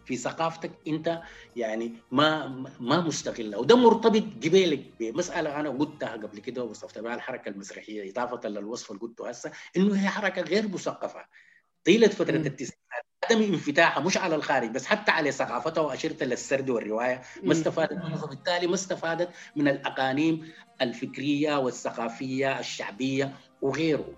[0.06, 1.22] في ثقافتك أنت
[1.56, 2.48] يعني ما
[2.80, 8.50] ما مستغله وده مرتبط جبالك بمسألة أنا قلتها قبل كده ووصفت بها الحركة المسرحية إضافة
[8.50, 11.26] للوصف اللي قلته هسه إنه هي حركة غير مثقفة.
[11.88, 12.36] طيلة فترة.
[12.36, 12.78] التسعينات.
[13.26, 17.22] عدم انفتاحها مش على الخارج بس حتى على ثقافتها واشرت للسرد والرواية.
[17.44, 24.14] ما استفادت منها فبالتالي ما استفادت من الأقانيم الفكرية والثقافية الشعبية وغيره.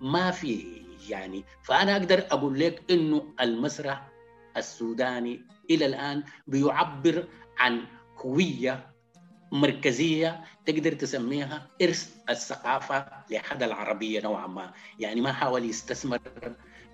[0.00, 4.08] ما في يعني فأنا أقدر أقول لك إنه المسرح
[4.56, 7.84] السوداني إلى الآن بيعبر عن
[8.18, 8.90] هوية
[9.52, 16.20] مركزية تقدر تسميها إرث الثقافة لحد العربية نوعا ما، يعني ما حاول يستثمر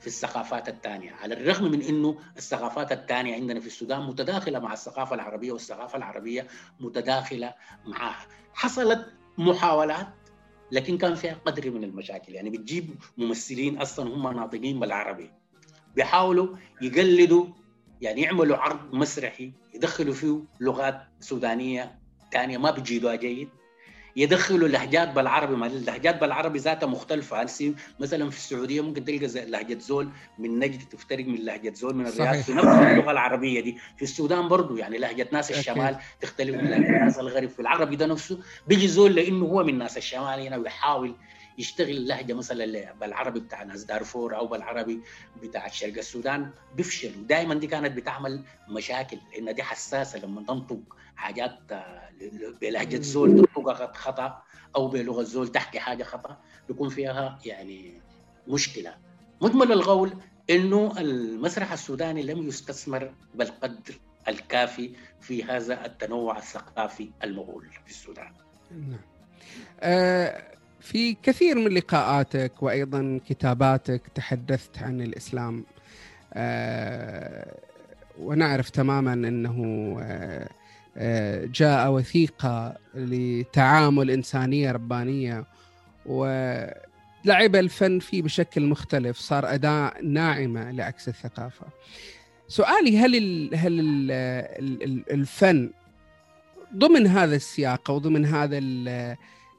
[0.01, 5.15] في الثقافات الثانية، على الرغم من إنه الثقافات الثانية عندنا في السودان متداخلة مع الثقافة
[5.15, 6.47] العربية والثقافة العربية
[6.81, 7.55] متداخلة
[7.87, 8.27] معها.
[8.55, 9.07] حصلت
[9.39, 10.09] محاولات
[10.73, 15.31] لكن كان فيها قدر من المشاكل، يعني بتجيب ممثلين أصلا هم ناطقين بالعربي.
[15.97, 17.47] بيحاولوا يقلدوا
[18.01, 21.99] يعني يعملوا عرض مسرحي يدخلوا فيه لغات سودانية
[22.33, 23.49] ثانية ما بيجيدوها جيد
[24.17, 25.57] يدخلوا لهجات بالعربي.
[25.57, 27.43] ما اللهجات بالعربي ذاتها مختلفة.
[27.43, 30.09] هسي مثلا في السعودية ممكن تلقى لهجة زول
[30.39, 32.35] من نجد تفترق من لهجة زول من الرياض.
[32.37, 33.79] في نفس اللغة العربية دي.
[33.97, 35.51] في السودان برضو يعني لهجة ناس.
[35.51, 37.49] الشمال تختلف من لهجة ناس الغرب.
[37.49, 41.15] في العربي ده نفسه بيجي زول لإنه هو من ناس الشمال هنا ويحاول
[41.59, 45.01] يشتغل لهجة مثلا بالعربي بتاع ناس دارفور أو بالعربي
[45.43, 46.51] بتاع شرق السودان.
[46.77, 50.81] بيفشل ودائما دي كانت بتعمل مشاكل لأن دي حساسة لما تنطق
[51.17, 52.09] حاجات آه،
[52.61, 54.43] بلهجة زول تنطقها خطأ
[54.77, 56.37] أو بلغة زول تحكي حاجة خطأ
[56.69, 57.93] بيكون فيها يعني
[58.49, 58.95] مشكلة.
[59.41, 60.13] مجمل القول
[60.51, 63.95] إنه المسرح السوداني لم يستثمر بالقدر
[64.29, 64.91] الكافي
[65.21, 68.33] في هذا التنوع الثقافي المهول في السودان.
[68.71, 69.01] نعم.
[69.81, 70.43] آه،
[70.81, 75.65] في كثير من لقاءاتك وأيضا كتاباتك تحدثت عن الإسلام.
[76.35, 77.57] آه،
[78.19, 79.97] ونعرف تماما إنه
[81.45, 85.45] جاء وثيقة لتعامل إنسانية ربانية
[86.07, 91.67] ولعب الفن فيه بشكل مختلف صار أداة ناعمة لعكس الثقافة.
[92.49, 94.11] سؤالي هل ال هل ال
[94.83, 95.71] ال الفن
[96.77, 98.89] ضمن هذا السياق أو ضمن هذا ال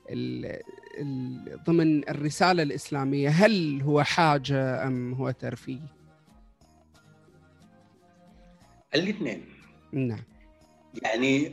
[0.09, 0.59] ال
[0.99, 5.79] ال- ضمن الرسالة الإسلامية هل هو حاجة أم هو ترفيه؟
[8.95, 9.45] الاثنين
[9.93, 10.23] نعم
[11.03, 11.51] يعني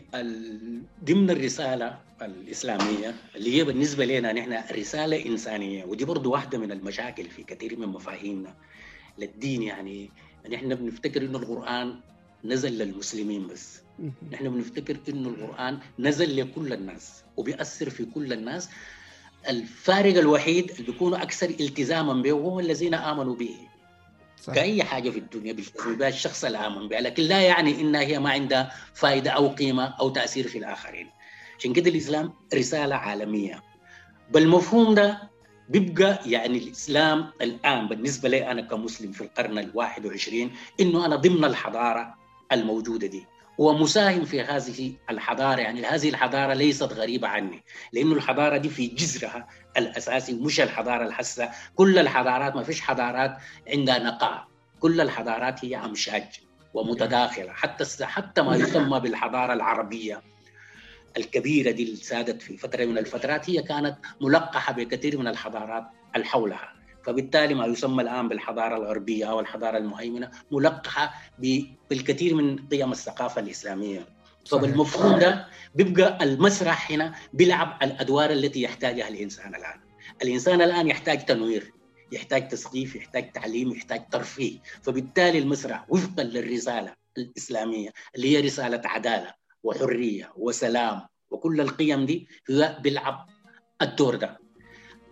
[1.04, 7.30] ضمن الرسالة الإسلامية اللي هي بالنسبة لنا نحن رسالة إنسانية ودي برضو واحدة من المشاكل
[7.30, 8.54] في كثير من مفاهيمنا
[9.18, 9.62] للدين.
[9.62, 10.10] يعني
[10.52, 12.00] نحن بنفتكر إنه القرآن
[12.44, 13.82] نزل للمسلمين بس.
[14.32, 18.70] نحن بنفتكر إنه القرآن نزل لكل الناس وبيأثر في كل الناس.
[19.48, 23.73] الفارق الوحيد اللي بيكونوا أكثر التزاما به هم الذين آمنوا به.
[24.52, 28.30] كأي حاجة في الدنيا بيلتزم بها الشخص الآمن بها لكن لا يعني إنها هي ما
[28.30, 31.10] عندها فائدة أو قيمة أو تأثير في الآخرين.
[31.58, 33.62] عشان كده الإسلام رسالة عالمية.
[34.30, 35.30] بالمفهوم ده
[35.68, 41.44] بيبقى يعني الإسلام الآن بالنسبة لي أنا كمسلم في القرن الواحد وعشرين إنه أنا ضمن
[41.44, 42.14] الحضارة
[42.52, 43.26] الموجودة دي.
[43.58, 45.60] ومساهم في هذه الحضارة.
[45.60, 51.50] يعني هذه الحضارة ليست غريبة عني لأنه الحضارة دي في جذرها الأساسي مش الحضارة الحسة
[51.74, 53.36] كل الحضارات ما فيش حضارات
[53.68, 54.46] عندها نقاء.
[54.80, 56.40] كل الحضارات هي أمشاج
[56.74, 57.52] ومتداخلة.
[57.52, 60.22] حتى حتى ما يسمى بالحضارة العربية
[61.16, 65.84] الكبيرة دي اللي سادت في فترة من الفترات هي كانت ملقحة بكثير من الحضارات
[66.16, 66.73] الحولها.
[67.04, 71.14] فبالتالي ما يسمى الآن بالحضارة الغربية أو الحضارة المهيمنة ملقحة
[71.90, 74.06] بالكثير من قيم الثقافة الإسلامية.
[74.50, 79.80] فبالمفهوم ده بيبقى المسرح هنا بيلعب الأدوار التي يحتاجها الإنسان الآن.
[80.22, 81.72] الإنسان الآن يحتاج تنوير
[82.12, 84.58] يحتاج تثقيف يحتاج تعليم يحتاج ترفيه.
[84.82, 91.00] فبالتالي المسرح وفقا للرسالة الإسلامية اللي هي رسالة عدالة وحرية وسلام
[91.30, 92.28] وكل القيم دي
[92.82, 93.26] بيلعب
[93.82, 94.38] الدور ده.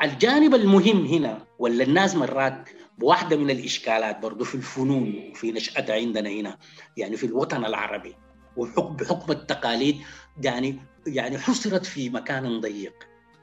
[0.02, 6.30] الجانب المهم هنا ولا الناس مرات بواحدة من الإشكالات برضو في الفنون وفي نشأتها عندنا
[6.30, 6.58] هنا
[6.96, 8.14] يعني في الوطن العربي
[8.56, 9.96] وحكم بحكم التقاليد
[10.42, 12.94] يعني يعني حصرت في مكان ضيق.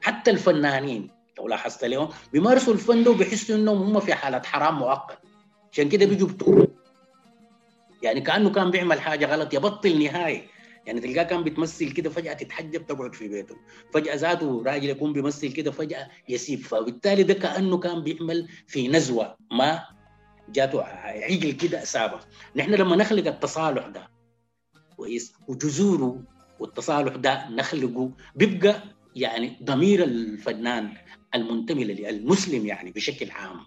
[0.02, 5.18] حتى الفنانين لو لاحظت لهم بيمارسوا الفن ده وبيحسوا إنهم هم في حاله حرام مؤقت.
[5.72, 6.68] عشان كده بيجوا بتوبه
[8.02, 10.48] يعني كأنه كان بيعمل حاجة غلط يبطل نهائي.
[10.86, 13.56] يعني تلقاه كان بتمثل كده فجأة تتحجب تقعد في بيته.
[13.94, 16.60] فجأة ذاته راجل يكون بيمثل كده فجأة يسيب.
[16.60, 19.82] فبالتالي ده كأنه كان بيعمل في نزوة ما
[20.48, 22.18] جاته عجل كده اسابه
[22.56, 24.10] نحن لما نخلق التصالح ده
[24.96, 26.22] كويس وجذوره
[26.60, 28.82] والتصالح ده نخلقه بيبقى
[29.16, 30.92] يعني ضمير الفنان
[31.34, 33.60] المنتمي للمسلم يعني بشكل عام.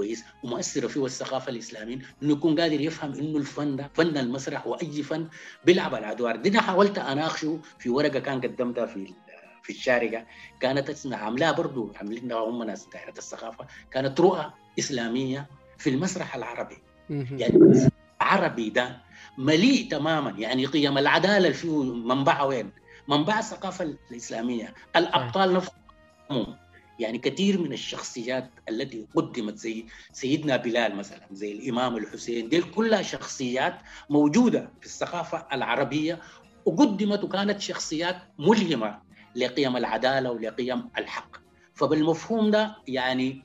[0.00, 5.02] كويس ومؤثره فيه الثقافه الاسلاميه إنه يكون قادر يفهم إنه الفن ده فن المسرح وأي
[5.02, 5.28] فن
[5.64, 9.14] بيلعب الادوار دي أنا حاولت أناقشه في ورقة كان قدمتها في
[9.62, 10.26] في الشارقة.
[10.60, 13.66] كانت اسمها عاملاها برضه عاملينها هم ناس دائره الثقافة.
[13.90, 15.46] كانت رؤى إسلامية
[15.78, 16.78] في المسرح العربي.
[17.10, 17.88] يعني
[18.22, 18.96] العربي ده
[19.38, 20.30] مليء تماما.
[20.30, 22.70] يعني قيم العدالة اللي فيه منبعها وين؟
[23.08, 24.74] منبع الثقافة الإسلامية.
[24.96, 26.56] الأبطال نفسهم
[27.00, 33.02] يعني كثير من الشخصيات التي قدمت زي سيدنا بلال مثلا زي الإمام الحسين دي كلها
[33.02, 33.78] شخصيات
[34.10, 36.20] موجودة في الثقافة العربية
[36.66, 38.98] وقدمت وكانت شخصيات ملهمة
[39.36, 41.36] لقيم العدالة ولقيم الحق.
[41.74, 43.42] فبالمفهوم ده يعني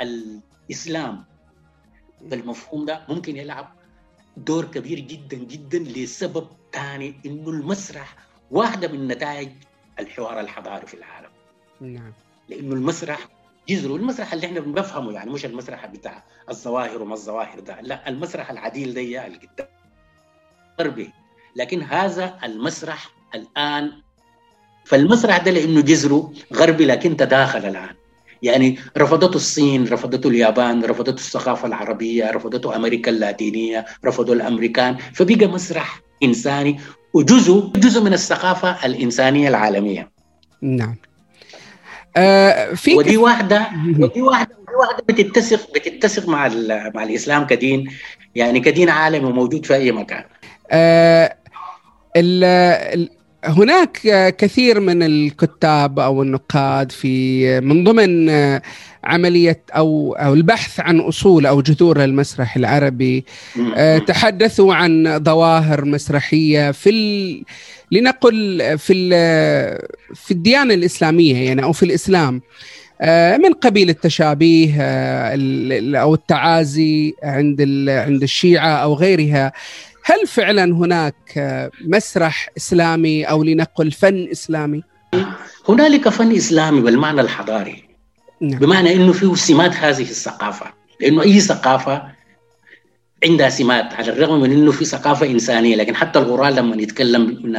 [0.00, 1.24] الإسلام
[2.20, 3.74] بالمفهوم ده ممكن يلعب
[4.36, 8.16] دور كبير جدا جدا لسبب ثاني إنه المسرح
[8.50, 9.48] واحدة من نتائج
[9.98, 11.30] الحوار الحضاري في العالم.
[11.80, 12.12] نعم.
[12.48, 13.28] لأنه المسرح
[13.68, 18.50] جذره المسرح اللي إحنا بنفهمه يعني مش المسرح بتاع الظواهر وما الظواهر ده لا المسرح
[18.50, 19.68] العديل ده الكتاب
[20.80, 21.10] غربي
[21.56, 23.92] لكن هذا المسرح الآن
[24.84, 27.94] فالمسرح ده لأنه جذره غربي لكن تداخل الآن.
[28.42, 34.96] يعني رفضته الصين رفضته اليابان رفضته الثقافة العربية رفضته أمريكا اللاتينية رفضوا الأمريكان.
[34.96, 36.80] فبقى مسرح إنساني
[37.14, 40.10] وجزء جزء من الثقافة الإنسانية العالمية.
[40.62, 40.96] نعم.
[42.18, 46.48] آه في ودي واحدة ودي واحدة ودي واحدة بتتسق بتتسق مع
[46.94, 47.90] مع الإسلام كدين
[48.34, 50.24] يعني كدين عالمي وموجود في أي مكان.
[50.70, 51.36] آه
[52.16, 53.98] ال هناك
[54.38, 58.30] كثير من الكتاب أو النقاد في من ضمن
[59.04, 63.24] عملية أو أو البحث عن أصول أو جذور المسرح العربي
[64.06, 67.42] تحدثوا عن ظواهر مسرحية في ال...
[67.92, 69.10] لنقل في ال...
[70.14, 72.40] في الديانة الإسلامية يعني أو في الإسلام
[73.38, 74.82] من قبيل التشابيه
[76.00, 79.52] أو التعازي عند عند الشيعة أو غيرها.
[80.10, 81.40] هل فعلا هناك
[81.84, 84.82] مسرح إسلامي أو لنقل فن إسلامي؟
[85.68, 87.84] هنالك فن إسلامي بالمعنى الحضاري
[88.40, 88.58] نعم.
[88.58, 90.66] بمعنى إنه فيه سمات هذه الثقافة
[91.00, 92.02] لأنه أي ثقافة
[93.24, 97.56] عندها سمات على الرغم من إنه في ثقافة إنسانية لكن حتى القران لما يتكلم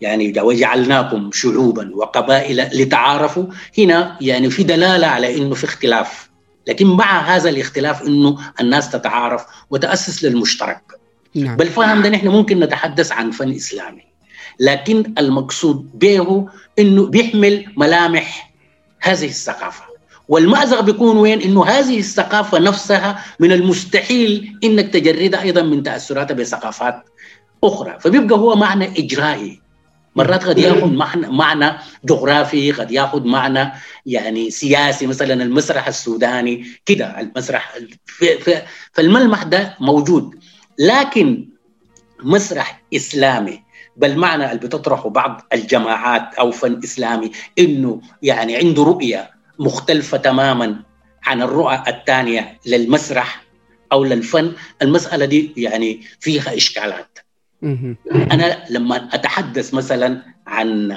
[0.00, 3.46] يعني وجعلناكم شعوبا وقبائل لتعارفوا
[3.78, 6.28] هنا يعني في دلالة على إنه في اختلاف
[6.68, 10.98] لكن مع هذا الاختلاف إنه الناس تتعارف وتأسس للمشترك
[11.44, 11.56] نعم.
[11.56, 14.02] بالفهم ده نحن ممكن نتحدث عن فن إسلامي.
[14.60, 18.52] لكن المقصود به إنه بيحمل ملامح
[19.00, 19.84] هذه الثقافة.
[20.28, 27.02] والمأزق بيكون وين؟ إنه هذه الثقافة نفسها من المستحيل إنك تجردها أيضا من تاثراتها بثقافات
[27.64, 27.96] أخرى.
[28.00, 29.60] فبيبقى هو معنى إجرائي.
[30.16, 33.72] مرات قد يأخذ معنى معنى جغرافي قد يأخذ معنى
[34.06, 37.78] يعني سياسي مثلا المسرح السوداني كده المسرح
[38.92, 40.37] فالملمح ده موجود.
[40.78, 41.48] لكن
[42.22, 43.62] مسرح إسلامي
[43.96, 50.82] بالمعنى اللي بتطرحه بعض الجماعات أو فن إسلامي إنه يعني عنده رؤية مختلفة تماما
[51.22, 53.42] عن الرؤى الثانية للمسرح
[53.92, 54.52] أو للفن.
[54.82, 57.18] المسألة دي يعني فيها إشكالات.
[58.32, 60.92] أنا لما أتحدث مثلا عن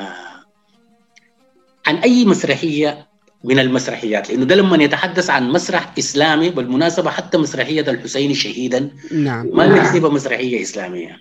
[1.88, 3.11] عن أي مسرحية
[3.43, 8.89] من المسرحيات لأنه ده لما يتحدث عن مسرح إسلامي بالمناسبة حتى مسرحية الحسين شهيدا.
[9.11, 9.49] نعم.
[9.53, 11.17] ما نحسبها مسرحية إسلامية.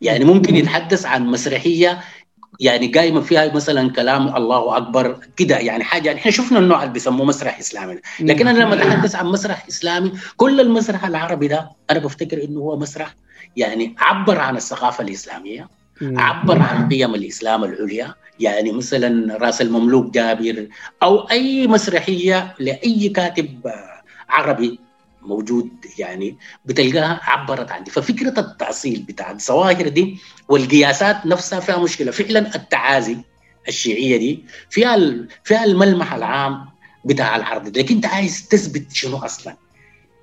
[0.00, 2.00] يعني ممكن يتحدث عن مسرحية
[2.60, 6.92] يعني قايمة فيها مثلا كلام الله أكبر كده يعني حاجة يعني إحنا شفنا النوع اللي
[6.92, 7.98] بيسموه مسرح إسلامي.
[8.20, 12.76] لكن أنا لما أتحدث عن مسرح إسلامي كل المسرح العربي ده أنا بفتكر إنه هو
[12.78, 13.14] مسرح
[13.56, 15.68] يعني عبر عن الثقافة الإسلامية.
[16.02, 20.68] عبر عن قيم الإسلام العليا يعني مثلا رأس المملوك جابر
[21.02, 23.60] أو أي مسرحية لأي كاتب
[24.28, 24.80] عربي
[25.22, 25.68] موجود
[25.98, 30.18] يعني بتلقاها عبرت عن دي ففكرة التاصيل بتاع الظواهر دي
[30.48, 32.10] والقياسات نفسها فيها مشكلة.
[32.10, 33.16] فعلا التعازي
[33.68, 34.96] الشيعية دي فيها
[35.44, 36.64] فيها الملمح العام
[37.04, 37.78] بتاع العرض.
[37.78, 39.56] لكن أنت عايز تثبت شنو أصلا؟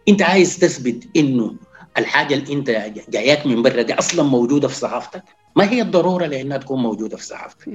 [0.09, 1.55] أنت عايز تثبت إنه
[1.97, 2.69] الحاجة اللي انت
[3.09, 5.23] جاياك من برا دي أصلا موجودة في ثقافتك
[5.55, 7.67] ما هي الضرورة لإنها تكون موجودة في ثقافتك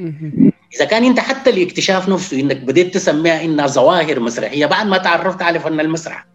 [0.75, 5.43] إذا كان انت حتى الاكتشاف نفسه إنك بديت تسميها إنها ظواهر مسرحية بعد ما تعرفت
[5.43, 6.27] على فن المسرح.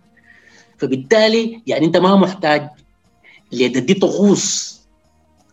[0.78, 2.68] فبالتالي يعني انت ما محتاج
[3.52, 4.74] دي طقوس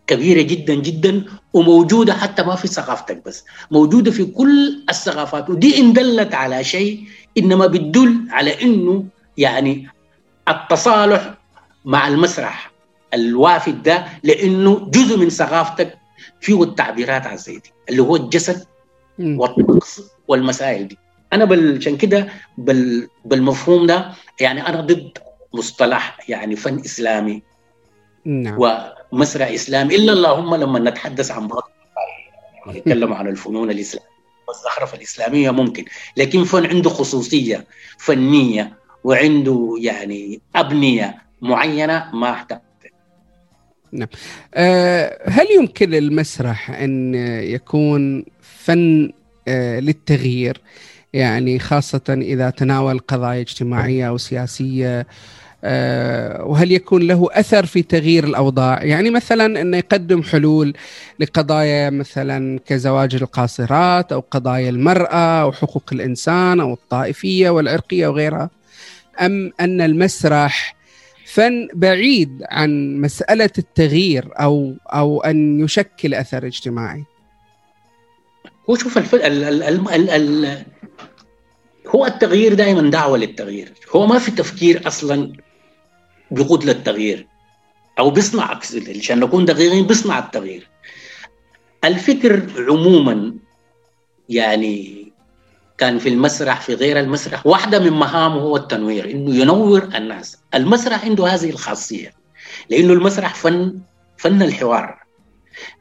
[0.07, 3.45] كبيرة جدا جدا وموجودة حتى ما في ثقافتك بس.
[3.70, 7.05] موجودة في كل الثقافات ودي إن دلت على شيء
[7.39, 9.05] إنما بتدل على إنه
[9.37, 9.89] يعني
[10.49, 11.35] التصالح
[11.85, 12.70] مع المسرح
[13.14, 15.99] الوافد ده لأنه جزء من ثقافتك
[16.41, 18.66] فيه التعبيرات على الزيتي اللي هو الجسد
[19.18, 20.99] والطقس والمسائل دي.
[21.33, 22.28] أنا عشان كده
[22.59, 25.18] بال بالمفهوم ده يعني أنا ضد
[25.55, 27.43] مصطلح يعني فن إسلامي
[28.24, 28.57] نعم.
[29.12, 31.70] ومسرح إسلامي إلا اللهم لما نتحدث عن بعض
[32.68, 34.11] نتكلم عن الفنون الإسلامية
[34.49, 35.85] والزخرفه الإسلامية ممكن
[36.16, 37.66] لكن فن عنده خصوصية
[37.99, 42.61] فنية وعنده يعني أبنية معينة ما احتاج
[43.93, 44.09] نعم.
[44.55, 47.14] أه هل يمكن للمسرح أن
[47.45, 49.12] يكون فن
[49.49, 50.61] أه للتغيير؟
[51.12, 55.07] يعني خاصة إذا تناول قضايا اجتماعية أو سياسية
[55.64, 60.74] آه، وهل يكون له أثر في تغيير الأوضاع؟ يعني مثلا انه يقدم حلول
[61.18, 68.51] لقضايا مثلا كزواج القاصرات أو قضايا المرأة أو حقوق الإنسان أو الطائفية والعرقية وغيرها.
[69.20, 70.76] أم أن المسرح
[71.31, 77.05] فن بعيد عن مسألة التغيير أو أو أن يشكل أثر اجتماعي؟
[78.70, 79.14] هو شوف الف...
[79.14, 79.22] ال...
[79.22, 79.62] ال...
[79.89, 80.11] ال...
[80.11, 80.62] ال...
[81.87, 85.33] هو التغيير دائما دعوة للتغيير هو ما في تفكير أصلا
[86.31, 87.26] بيقود للتغيير
[87.99, 88.61] أو بيصنع
[88.97, 90.68] عشان نكون دقيقين بيصنع التغيير
[91.85, 93.35] الفكر عموما
[94.28, 94.99] يعني
[95.81, 97.47] كان في المسرح في غير المسرح.
[97.47, 100.39] واحدة من مهامه هو التنوير إنه ينور الناس.
[100.55, 102.14] المسرح عنده هذه الخاصية
[102.70, 103.78] لأنه المسرح فن
[104.16, 105.01] فن الحوار.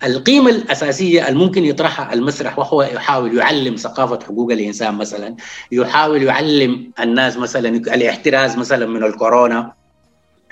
[0.04, 5.36] القيمة الأساسية الممكن يطرحها المسرح وهو يحاول يعلم ثقافة حقوق الإنسان مثلا
[5.72, 9.74] يحاول يعلم الناس مثلا الاحتراز مثلا من الكورونا.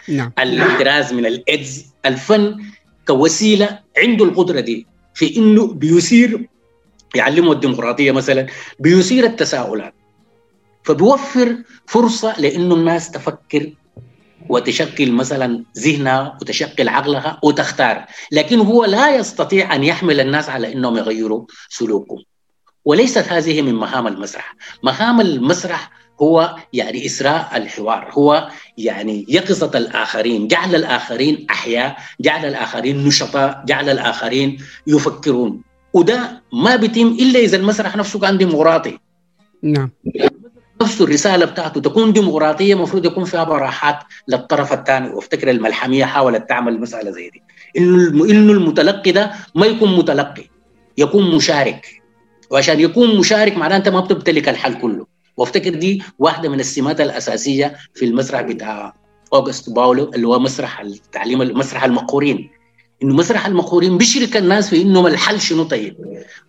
[0.08, 0.32] نعم.
[0.40, 1.86] الاحتراز من الإيدز.
[2.06, 2.58] الفن
[3.08, 6.48] كوسيلة عنده القدرة دي في إنه بيثير
[7.16, 8.48] يعلمه الديمقراطية مثلا
[8.80, 9.94] بيثير التساؤلات
[10.84, 13.74] فبيوفر فرصة لأنه الناس تفكر
[14.50, 18.06] وتشكل مثلا ذهنها وتشكل عقلها وتختار.
[18.32, 22.24] لكن هو لا يستطيع أن يحمل الناس على أنهم يغيروا سلوكهم.
[22.86, 24.56] وليست هذه من مهام المسرح.
[24.84, 25.92] مهام المسرح
[26.22, 28.10] هو يعني إسراء الحوار.
[28.12, 35.67] هو يعني يقظة الآخرين جعل الآخرين أحياء جعل الآخرين نشطاء جعل الآخرين يفكرون.
[35.94, 39.00] وده ما بيتم إلا إذا المسرح نفسه كان ديمقراطي.
[39.64, 39.90] نعم.
[40.82, 45.10] نفسه الرسالة بتاعته تكون ديمقراطية المفروض يكون فيها براحات للطرف الثاني.
[45.10, 47.44] وافتكر الملحمية حاولت تعمل مسألة زي دي.
[47.78, 50.44] إنه إنه المتلقي ده ما يكون متلقي
[50.98, 52.02] يكون مشارك.
[52.52, 55.06] وعشان يكون مشارك معناه أنت ما بتمتلك الحل كله.
[55.38, 58.94] وافتكر دي واحدة من السمات الأساسية في المسرح بتاع
[59.34, 62.50] أوغست باولو اللي هو مسرح التعليم مسرح المقهورين.
[63.04, 65.98] إنه مسرح المقهورين بيشرك الناس في انهم الحل شنو طيب.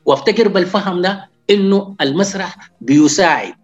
[0.04, 3.54] وأفتكر بالفهم ده إنه المسرح بيساعد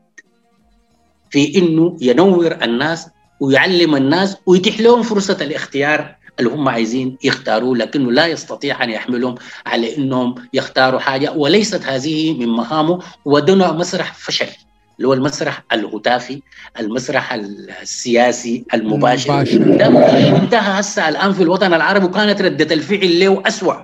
[1.31, 3.07] في إنه ينور الناس
[3.41, 9.35] ويعلم الناس ويتيح لهم فرصة الاختيار اللي هم عايزين يختاروه لكنه لا يستطيع أن يحملهم
[9.67, 14.47] على إنهم يختاروا حاجة وليست هذه من مهامه ودون مسرح فشل.
[14.97, 16.43] اللي هو المسرح الهتافي
[16.81, 19.43] المسرح السياسي المباشر.
[19.77, 19.87] ده
[20.37, 23.75] انتهى هسه الآن في الوطن العربي وكانت ردة الفعل له أسوأ.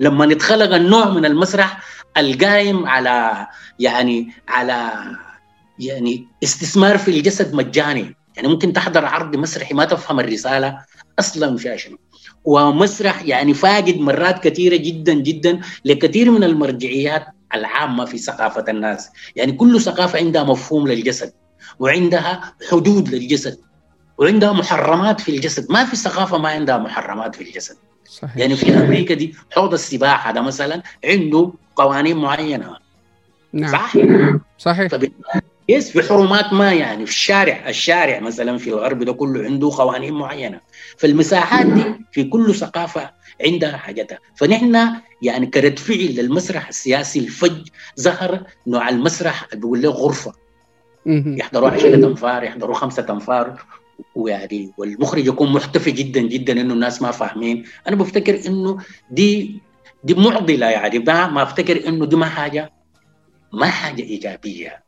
[0.00, 1.80] لما اتخلق النوع من المسرح
[2.16, 3.46] القايم على
[3.78, 4.90] يعني على
[5.78, 8.16] يعني استثمار في الجسد مجاني.
[8.36, 10.78] يعني ممكن تحضر عرض مسرحي ما تفهم الرسالة
[11.18, 11.98] أصلا فيها شنو.
[12.44, 19.10] ومسرح يعني فاقد مرات كثيرة جدا جدا لكثير من المرجعيات العامة في ثقافة الناس.
[19.36, 21.32] يعني كل ثقافة عندها مفهوم للجسد
[21.78, 23.58] وعندها حدود للجسد
[24.18, 25.66] وعندها محرمات في الجسد.
[25.70, 27.76] ما في ثقافة ما عندها محرمات في الجسد.
[28.08, 28.36] صحيح.
[28.36, 32.76] يعني في أمريكا دي حوض السباحة ده مثلا عنده قوانين معينة.
[33.52, 33.72] نعم.
[33.72, 33.92] صح؟
[34.58, 34.92] صحيح.
[35.68, 40.14] يس في حرمات ما يعني؟ في الشارع الشارع مثلا في الغرب ده كله عنده قوانين
[40.14, 40.60] معينة.
[40.98, 43.10] فالمساحات دي في كل ثقافة
[43.46, 44.18] عندها حاجتها.
[44.34, 44.88] فنحن
[45.22, 47.68] يعني كرد فعل للمسرح السياسي الفج
[48.00, 50.32] ظهر نوع المسرح اللي بيقول له غرفة.
[51.36, 53.62] يحضروا 10 انفار يحضروا خمسة انفار
[54.14, 57.64] ويعني والمخرج يكون محتفي جدا جدا إنه الناس ما فاهمين.
[57.88, 58.78] أنا بفتكر إنه
[59.10, 59.60] دي
[60.04, 60.98] دي معضلة يعني.
[60.98, 62.72] ما ما أفتكر إنه دي ما حاجة
[63.52, 64.84] ما حاجة إيجابية.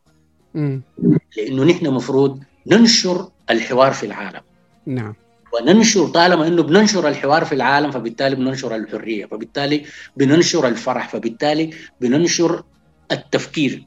[1.37, 4.41] لإنه نحن مفروض ننشر الحوار في العالم.
[4.87, 5.15] نعم.
[5.53, 9.85] وننشر طالما إنه بننشر الحوار في العالم فبالتالي بننشر الحرية فبالتالي
[10.17, 11.71] بننشر الفرح فبالتالي
[12.01, 12.65] بننشر
[13.13, 13.85] التفكير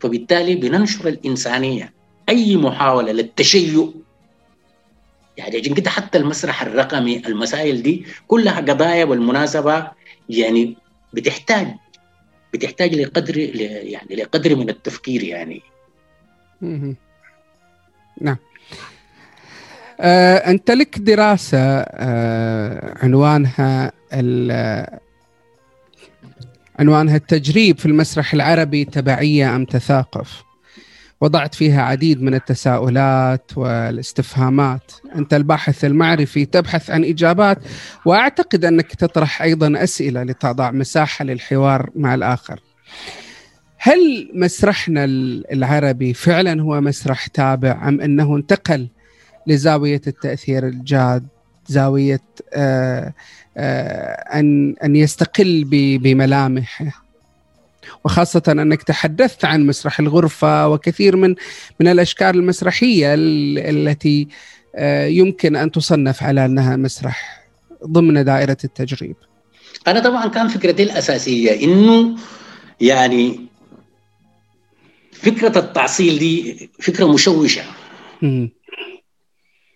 [0.00, 1.92] فبالتالي بننشر الإنسانية.
[2.28, 3.88] أي محاولة للتشيع
[5.36, 9.90] يعني عشان كده حتى المسرح الرقمي المسائل دي كلها قضايا والمناسبة
[10.28, 10.76] يعني
[11.12, 11.74] بتحتاج
[12.52, 15.62] بتحتاج لقدر يعني لقدر من التفكير يعني.
[18.20, 18.36] نعم.
[20.00, 23.92] آه، أنت لك دراسة آه، عنوانها
[26.78, 30.42] عنوانها التجريب في المسرح العربي تبعية أم تثاقف.
[31.20, 34.92] وضعت فيها عديد من التساؤلات والاستفهامات.
[35.14, 37.58] أنت الباحث المعرفي تبحث عن إجابات
[38.04, 42.60] وأعتقد أنك تطرح أيضا أسئلة لتضع مساحة للحوار مع الآخر.
[43.78, 45.04] هل مسرحنا
[45.52, 48.88] العربي فعلا هو مسرح تابع أم أنه انتقل
[49.46, 51.26] لزاوية التأثير الجاد
[51.66, 52.22] زاوية
[52.52, 53.12] آه،
[53.56, 55.64] آه، أن أن يستقل
[56.02, 57.04] بملامحه.
[58.04, 61.34] وخاصة أنك تحدثت عن مسرح الغرفة وكثير من
[61.80, 64.28] من الأشكال المسرحية التي
[64.76, 67.46] آه، يمكن أن تصنف على أنها مسرح
[67.86, 69.16] ضمن دائرة التجريب.
[69.86, 72.16] أنا طبعا كان فكرتي الأساسية إنه
[72.80, 73.40] يعني
[75.12, 77.62] فكرة التعصيل دي فكرة مشوشة.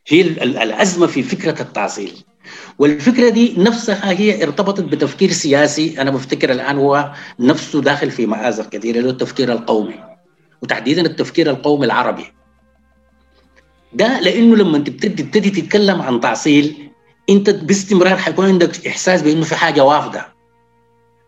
[0.09, 2.25] هي الأزمة في فكرة التعصيل
[2.79, 8.69] والفكرة دي نفسها هي ارتبطت بتفكير سياسي أنا بفتكر الآن هو نفسه داخل في مآزق
[8.69, 9.95] كثيرة اللي هو التفكير القومي
[10.63, 12.25] وتحديدا التفكير القومي العربي.
[13.93, 16.91] ده لأنه لما تبتدي تبتدي تتكلم عن تعصيل
[17.31, 20.19] أنت باستمرار حيكون عندك إحساس بأنه في حاجة وافدة.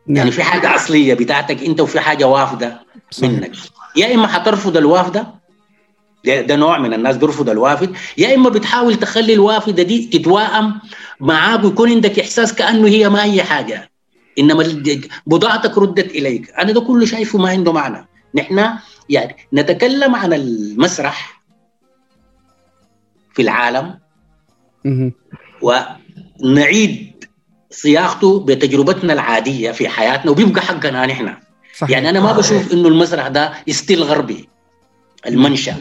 [0.06, 0.16] نعم.
[0.16, 2.80] يعني في حاجة أصلية بتاعتك أنت وفي حاجة وافدة
[3.22, 3.52] منك.
[3.96, 5.39] يا إما حترفض الوافدة
[6.24, 7.96] ده, ده نوع من الناس بيرفض الوافد.
[8.18, 10.74] يا إما بتحاول تخلي الوافدة دي تتوائم
[11.20, 13.90] معاك ويكون عندك إحساس كأنه هي ما هي حاجة.
[14.38, 14.82] إنما
[15.26, 16.50] بضاعتك ردت إليك.
[16.50, 18.08] أنا ده كله شايفه ما عنده معنى.
[18.34, 18.70] نحن
[19.08, 21.42] يعني نتكلم عن المسرح
[23.34, 23.98] في العالم
[25.62, 27.24] ونعيد
[27.70, 31.34] صياغته بتجربتنا العادية في حياتنا وبيبقى حقنا نحن.
[31.88, 34.48] يعني أنا ما بشوف إنه المسرح ده still غربي.
[35.26, 35.74] المنشأ.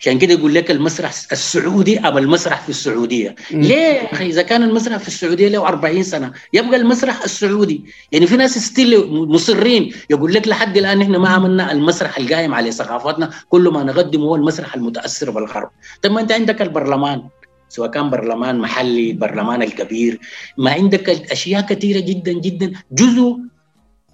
[0.00, 3.34] عشان كده يقول لك المسرح السعودي ام المسرح في السعودية.
[3.50, 7.84] ليه يا أخي؟ إذا كان المسرح في السعودية له 40 سنة يبقى المسرح السعودي.
[8.12, 9.92] يعني في ناس still مصرين.
[10.10, 14.34] يقول لك لحد الآن إحنا ما عملنا المسرح القايم على ثقافتنا كل ما نقدمه هو
[14.36, 15.70] المسرح المتأثر بالغرب.
[16.02, 17.22] طب ما أنت عندك البرلمان
[17.68, 20.18] سواء كان برلمان محلي برلمان الكبير
[20.58, 22.72] ما عندك أشياء كثيرة جدا جدا.
[22.92, 23.36] جزء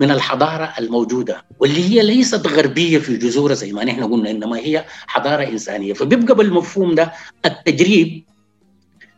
[0.01, 4.85] من الحضارة الموجودة واللي هي ليست غربية في جذورها زي ما نحن قلنا إنما هي
[5.07, 5.93] حضارة إنسانية.
[5.93, 7.13] فبيبقى بالمفهوم ده
[7.45, 8.25] التجريب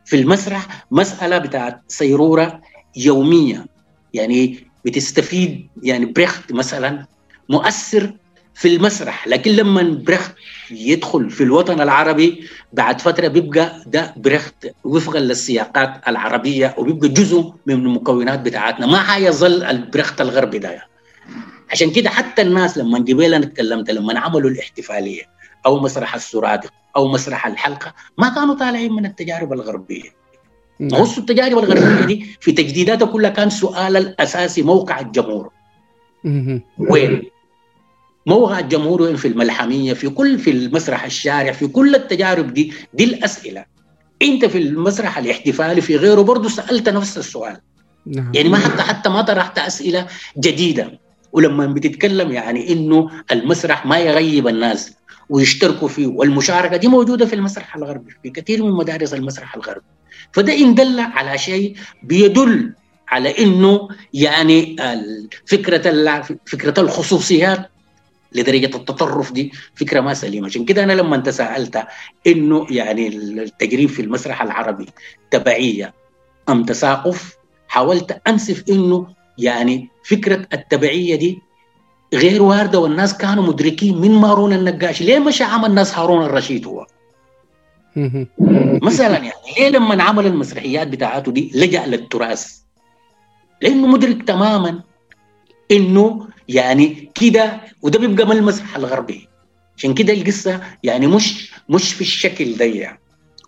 [0.04, 2.60] في المسرح مسألة بتاعت سيرورة
[2.96, 3.66] يومية.
[4.14, 7.06] يعني بتستفيد يعني بريخت مثلا
[7.48, 8.12] مؤثر
[8.58, 10.32] في المسرح لكن لما بريخت
[10.70, 17.74] يدخل في الوطن العربي بعد فترة بيبقى ده بريخت وفقا للسياقات العربية وبيبقى جزء من
[17.74, 20.86] المكونات بتاعتنا ما حيظل البريخت الغربي ده
[21.70, 25.22] عشان كده حتى الناس لما قبل أنا تكلمت لما عملوا الاحتفالية
[25.66, 30.10] أو مسرح السرادق أو مسرح الحلقة ما كانوا طالعين من التجارب الغربية
[30.80, 31.00] نعم.
[31.00, 35.50] نص التجارب الغربية دي في تجديداتها كلها كان سؤال الأساسي موقع الجمهور.
[36.78, 37.22] وين؟
[38.28, 43.04] موقع الجمهور وين في الملحمية في كل في المسرح الشارع في كل التجارب دي دي
[43.04, 43.64] الأسئلة.
[44.22, 47.56] أنت في المسرح الاحتفالي في غيره برضه سألت نفس السؤال.
[48.06, 48.32] نعم.
[48.34, 50.06] يعني ما حتى حتى ما طرحت أسئلة
[50.38, 51.00] جديدة.
[51.32, 54.92] ولما بتتكلم يعني إنه المسرح ما يغيب الناس
[55.28, 59.84] ويشتركوا فيه والمشاركة دي موجودة في المسرح الغربي في كثير من مدارس المسرح الغربي.
[60.32, 62.72] فده إن دل على شيء بيدل
[63.08, 64.76] على إنه يعني
[65.46, 67.70] فكرة فكرة الخصوصيات
[68.32, 70.46] لدرجة التطرف دي فكرة ما سليمة.
[70.46, 71.86] عشان كده أنا لما انت سالت
[72.26, 74.86] إنه يعني التجريب في المسرح العربي
[75.30, 75.94] تبعية
[76.48, 77.36] أم تساقف
[77.68, 79.06] حاولت أنسف إنه
[79.38, 81.38] يعني فكرة التبعية دي
[82.14, 86.86] غير واردة والناس كانوا مدركين من مارون النقاش ليه مشى عمل ناس هارون الرشيد هو.
[88.82, 92.58] مثلا يعني ليه لما عمل المسرحيات بتاعته دي لجأ للتراث؟
[93.62, 94.82] لأنه مدرك تماما
[95.70, 99.28] إنه يعني كده وده بيبقى من المسرح الغربي.
[99.76, 103.00] عشان كده القصة يعني مش مش في الشكل ده يعني.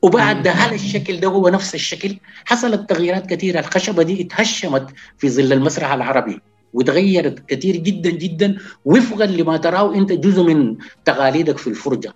[0.03, 5.31] وبعد ده هل الشكل ده هو نفس الشكل؟ حصلت تغييرات كثيره الخشبة دي اتهشمت في
[5.31, 6.41] ظل المسرح العربي
[6.73, 12.13] وتغيرت كثير جدا جدا وفقا لما تراه أنت جزء من تقاليدك في الفرجة.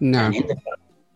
[0.00, 0.32] نعم.
[0.32, 0.58] يعني عندك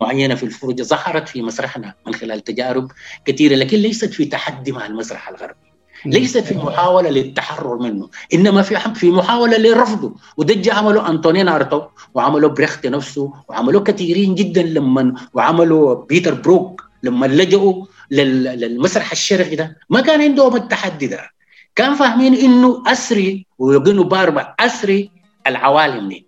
[0.01, 2.91] معينة في الفرجة ظهرت في مسرحنا من خلال تجارب
[3.25, 5.68] كثيره لكن ليست في تحدي مع المسرح الغربي.
[6.05, 10.15] ليست في محاولة للتحرر منه إنما في في محاولة لرفضه.
[10.37, 11.81] وده عمله انطونين ارتو
[12.13, 19.55] وعملوا بريخت نفسه وعملوا كثيرين جدا لما وعملوا بيتر بروك لما لجأوا لل- للمسرح الشرقي
[19.55, 19.77] ده.
[19.89, 21.29] ما كان عندهم التحدي ده.
[21.75, 25.11] كان فاهمين إنه أسري ويقولوا باربع أسري
[25.47, 26.25] العوالم دي.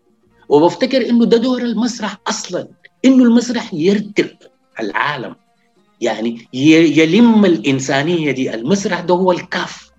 [0.50, 2.68] وبفتكر إنه ده دور المسرح أصلا
[3.06, 4.34] إنه المسرح يرتق
[4.80, 5.36] العالم.
[6.02, 8.56] يعني يلم الإنسانية دي.
[8.56, 9.92] المسرح ده هو الكاف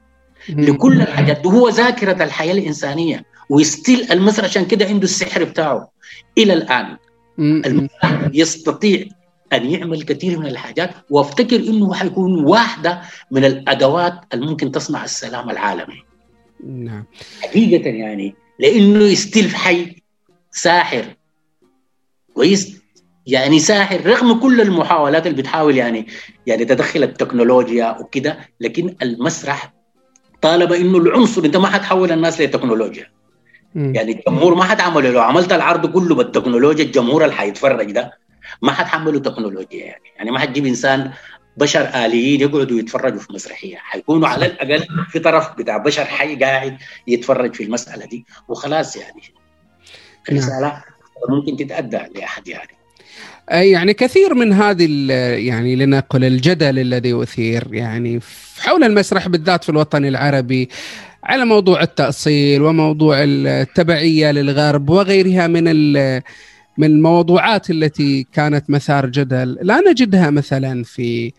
[0.49, 3.25] لكل الحاجات ده هو ذاكرة الحياة الإنسانية.
[3.51, 5.91] و still المسرح عشان كده عنده السحر بتاعه.
[6.39, 6.97] إلى الآن.
[7.39, 7.63] مم.
[7.67, 9.07] المسرح يستطيع
[9.53, 10.91] أن يعمل كثير من الحاجات.
[11.11, 16.03] وأفتكر إنه حيكون واحدة من الأدوات اللي ممكن تصنع السلام العالمي.
[16.67, 17.05] نعم.
[17.43, 18.35] حقيقة يعني.
[18.59, 20.03] لأنه still حي
[20.51, 21.05] ساحر.
[22.35, 22.82] كويس؟
[23.27, 26.07] يعني ساحر رغم كل المحاولات اللي بتحاول يعني
[26.47, 29.73] يعني تدخل التكنولوجيا وكده لكن المسرح
[30.43, 33.07] طالب إنه العنصر أنت ما حتحول الناس لتكنولوجيا.
[33.75, 35.11] يعني الجمهور ما حتعمله.
[35.11, 38.19] لو عملت العرض كله بالتكنولوجيا الجمهور اللي حيتفرج ده
[38.63, 40.05] ما حتحمله تكنولوجيا يعني.
[40.17, 41.11] يعني ما حتجيب إنسان
[41.57, 43.77] بشر آليين يقعدوا يتفرجوا في مسرحية.
[43.77, 49.23] حيكونوا على الأقل في طرف بتاع بشر حي قاعد يتفرج في المسألة دي وخلاص يعني.
[50.29, 50.85] الرسالة
[51.29, 52.82] ممكن تتأدى لأحد يعني.
[53.51, 55.11] يعني كثير من هذه ال-
[55.45, 58.21] يعني لنقل الجدل الذي أثير يعني
[58.61, 60.69] حول المسرح بالذات في الوطن العربي
[61.25, 66.23] على موضوع التأصيل وموضوع التبعية للغرب وغيرها من ال-
[66.79, 69.59] من الموضوعات التي كانت مثار جدل.
[69.63, 71.33] لا نجدها مثلا في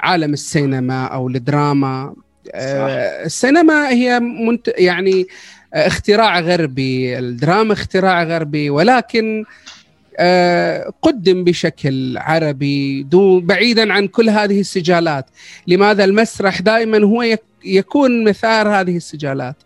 [0.00, 2.14] عالم السينما أو الدراما.
[2.54, 4.72] آه، السينما هي منت...
[4.78, 5.26] يعني
[5.74, 9.44] اختراع غربي الدراما اختراع غربي ولكن
[11.02, 15.26] قدم بشكل عربي دون بعيدا عن كل هذه السجالات.
[15.66, 19.56] لماذا المسرح دائما هو يك- يكون مثار هذه السجالات؟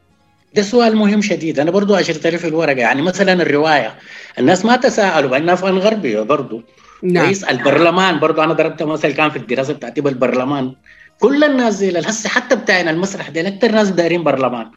[0.55, 1.61] ده سؤال مهم شديد.
[1.61, 3.94] أنا برضو اشرت في الورقة يعني مثلا الرواية.
[4.38, 6.62] الناس ما تساءلوا بانها افغان غربي برضو.
[7.03, 7.24] نعم.
[7.24, 10.72] كويس البرلمان برضو أنا ضربت مثل كان في الدراسة بتاعتي بالبرلمان.
[11.20, 14.70] كل الناس زي هسه حتى بتاعنا المسرح دي أكثر ناس دايرين برلمان.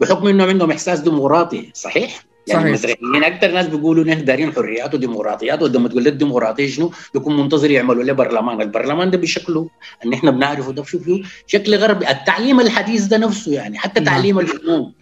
[0.00, 2.90] بحكم انهم عندهم إحساس ديمقراطي صحيح؟ يعني صحيح.
[2.96, 7.70] المسرحيين أكثر ناس بيقولوا نحن دايرين حريات وديمقراطيات ولما تقول لك ديمقراطيه شنو؟ بيكون منتظر
[7.70, 9.70] يعملوا له برلمان، البرلمان ده بشكله
[10.04, 10.72] إن إحنا بنعرفه.
[10.72, 14.14] ده فيه شكل غربي، التعليم الحديث ده نفسه يعني حتى نعم.
[14.14, 14.94] تعليم الفنون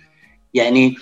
[0.54, 0.96] يعني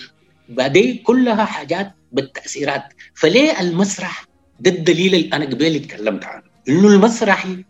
[0.49, 2.83] بعدين كلها حاجات بالتأثيرات،
[3.13, 4.25] فليه المسرح
[4.59, 7.65] ده الدليل اللي أنا قبل اتكلمت عنه، إنه المسرحي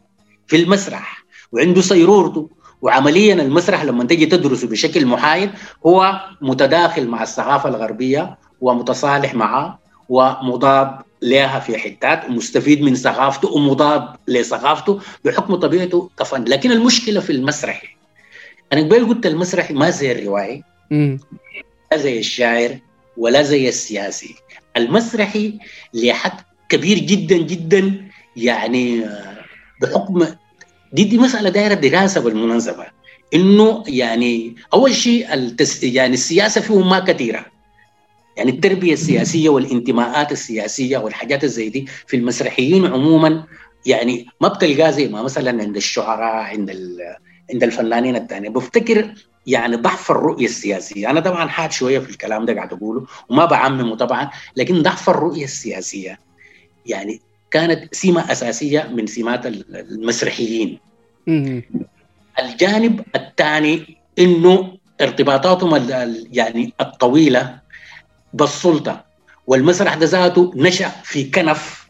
[0.48, 2.50] في المسرح وعنده سيرورته.
[2.82, 5.50] وعمليا المسرح لما تجي تدرسه بشكل محايد
[5.86, 9.80] هو متداخل مع الثقافه الغربية ومتصالح معها
[10.10, 16.44] ومضاد لها في حتات ومستفيد من ثقافته ومضاد لثقافته بحكم طبيعته كفن.
[16.44, 17.96] لكن المشكلة في المسرح
[18.74, 20.64] أنا قبل قلت المسرح ما زي الروائي
[21.92, 22.78] لا زي الشاعر
[23.18, 24.36] ولا زي السياسي.
[24.78, 25.60] المسرحي
[25.94, 29.06] لحد كبير جدا جدا يعني
[29.82, 30.28] بحكم
[30.94, 32.86] دي دي مسألة دايرة دراسة بالمناسبة.
[33.34, 37.46] إنه يعني أول شيء التس يعني السياسة فيه ما كثيرة.
[38.38, 43.44] يعني التربية السياسية والانتماءات السياسية والحاجات زي دي في المسرحيين عموما
[43.86, 46.70] يعني ما بتلقاه زي ما مثلا عند الشعراء عند
[47.54, 49.14] عند الفنانين الثانيين بفتكر
[49.48, 51.10] يعني ضعف الرؤية السياسية.
[51.10, 55.44] أنا طبعا حاد شوية في الكلام ده قاعد أقوله وما بعممه طبعا لكن ضعف الرؤية
[55.44, 56.20] السياسية
[56.86, 57.22] يعني
[57.52, 60.80] كانت سمة أساسية من سمات المسرحيين.
[62.40, 65.88] الجانب الثاني إنه ارتباطاتهم
[66.32, 67.60] يعني الطويلة
[68.36, 69.06] بالسلطة.
[69.48, 71.88] والمسرح ده ذاته نشأ في كنف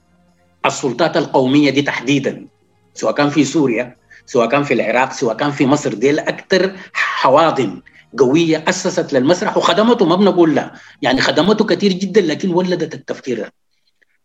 [0.65, 2.47] السلطات القومية دي تحديدا.
[2.93, 7.81] سواء كان في سوريا سواء كان في العراق سواء كان في مصر دي أكثر حواضن
[8.17, 10.73] قوية أسست للمسرح وخدمته ما بنقول لا.
[11.01, 13.49] يعني خدمته كثير جدا لكن ولدت التفكير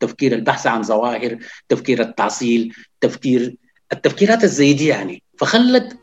[0.01, 3.55] تفكير البحث عن ظواهر تفكير التعصيل تفكير
[3.93, 5.23] التفكيرات الزي دي يعني.
[5.41, 5.97] فخلت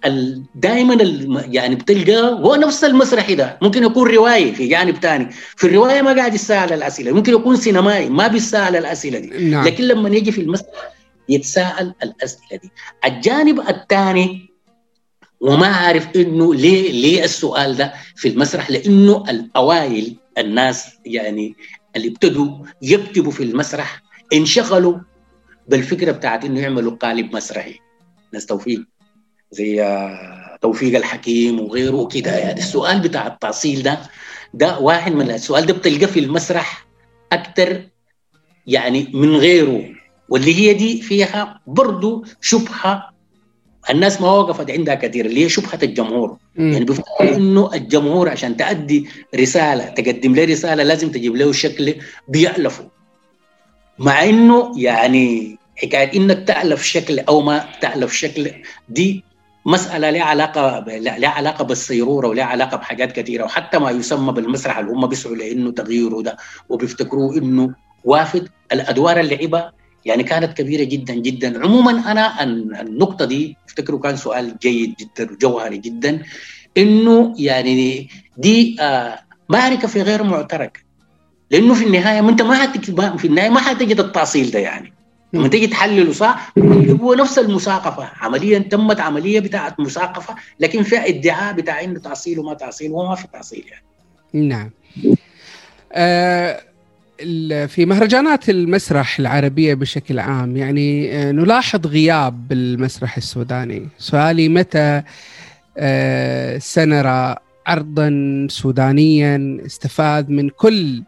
[0.55, 0.97] دائما
[1.31, 3.57] يعني بتلقى هو نفس المسرحي ده.
[3.61, 7.11] ممكن يكون روائي في جانب ثاني في الرواية ما قاعد يسال الأسئلة.
[7.11, 8.09] ممكن يكون سينمائي.
[8.09, 9.49] ما بيسال الأسئلة دي.
[9.49, 9.65] نعم.
[9.65, 10.93] لكن لما يجي في المسرح
[11.29, 12.71] يتساءل الأسئلة دي.
[13.05, 14.49] الجانب الثاني
[15.41, 18.71] وما عارف إنه ليه ليه السؤال ده في المسرح.
[18.71, 21.55] لإنه الأوائل الناس يعني
[21.95, 24.01] اللي ابتدوا يكتبوا في المسرح
[24.33, 24.97] انشغلوا
[25.67, 27.79] بالفكرة بتاعت إنه يعملوا قالب مسرحي.
[28.33, 28.96] ناس توفيق
[29.51, 33.99] زي آه، توفيق الحكيم وغيره وكده يعني السؤال بتاع التأصيل ده
[34.53, 36.87] ده واحد من السؤال ده بتلقاه في المسرح
[37.31, 37.81] أكثر
[38.67, 39.83] يعني من غيره.
[40.29, 43.09] واللي هي دي فيها برضو شبهة
[43.89, 46.37] الناس ما وقفت عندها كثير اللي هي شبهة الجمهور.
[46.55, 46.71] م.
[46.73, 51.95] يعني بيفتكروا إنه الجمهور عشان تأدي رسالة تقدم له رسالة لازم تجيب له شكل
[52.27, 52.87] بيألفه.
[53.99, 58.51] مع إنه يعني حكاية إنك تألف شكل أو ما تألف شكل
[58.89, 59.23] دي
[59.67, 64.91] مسألة لها علاقة لها علاقة بالصيرورة ولها علاقة بحاجات كثيرة وحتى ما يسمى بالمسرح اللي
[64.91, 66.37] هم بيسعوا لأنه تغييره ده
[66.69, 68.49] وبيفتكروه إنه وافد.
[68.71, 69.73] الأدوار اللي لعبها
[70.05, 71.63] يعني كانت كبيرة جدا جدا.
[71.63, 72.43] عموما أنا
[72.81, 76.23] النقطة دي افتكروا كان سؤال جيد جدا وجوهري جدا.
[76.77, 80.85] إنه يعني دي آه معركه في غير معترك.
[81.51, 84.96] لأنه في النهاية ما أنت ما في النهاية ما حتجد التأصيل ده يعني.
[85.33, 86.53] لما تيجي تحلله صح
[87.01, 88.09] هو نفس المساقفة.
[88.21, 93.27] عمليا تمت عملية بتاعت مساقفة لكن فيها ادعاء بتاع انه تأصيل وما تأصيل وما في
[93.33, 94.47] تأصيل يعني.
[94.47, 94.69] نعم.
[95.93, 96.61] آه
[97.67, 103.87] في مهرجانات المسرح العربية بشكل عام يعني آه، نلاحظ غياب المسرح السوداني.
[103.97, 105.01] سؤالي متى
[105.77, 107.35] آه، سنرى
[107.67, 111.03] عرضا سودانيا استفاد من كل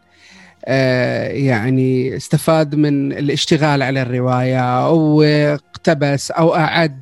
[0.67, 6.99] يعني استفاد من الاشتغال على الرواية أو اقتبس أو أعد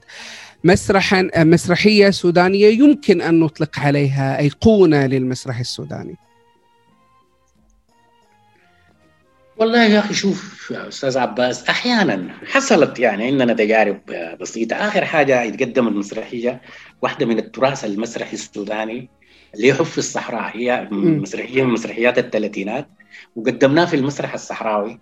[0.63, 6.15] مسرحا مسرحية سودانية يمكن أن نطلق عليها أيقونة للمسرح السوداني.
[9.57, 14.01] والله يا أخي شوف يا أستاذ عباس أحيانا حصلت يعني عندنا تجارب
[14.41, 14.75] بسيطة.
[14.75, 16.61] آخر حاجة يتقدم المسرحية
[17.01, 19.09] واحدة من التراث المسرحي السوداني
[19.55, 20.57] اللي هي حف الصحراء.
[20.57, 22.87] هي مسرحية من مسرحيات الثلاثينات.
[23.37, 24.99] وقدمناها في المسرح الصحراوي.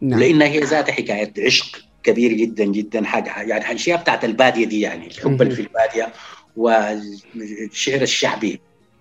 [0.00, 0.20] نعم.
[0.20, 3.04] لأنها هي ذات حكاية عشق كبير جدا جدا.
[3.04, 6.12] حاجة يعني الأشياء بتاعت البادية دي يعني الحب اللي في البادية
[6.56, 8.60] والشعر الشعبي.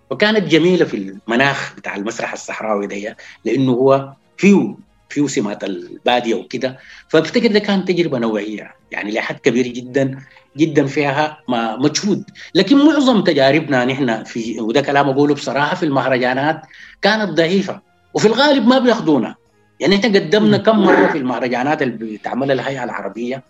[0.09, 4.75] وكانت جميلة في المناخ بتاع المسرح الصحراوي ده لأنه هو فيه
[5.09, 6.79] فيه سمات البادية وكده.
[7.09, 10.19] فبفتكر ده كان تجربة نوعية يعني لحد كبير جدا
[10.57, 12.23] جدا فيها ما مجهود.
[12.55, 16.61] لكن معظم تجاربنا نحن في وده كلام أقوله بصراحة في المهرجانات
[17.01, 17.90] كانت ضعيفة.
[18.13, 19.35] وفي الغالب ما بياخذونا
[19.79, 23.43] يعني إحنا قدمنا كم مرة في المهرجانات اللي بتعملها الهيئه العربية.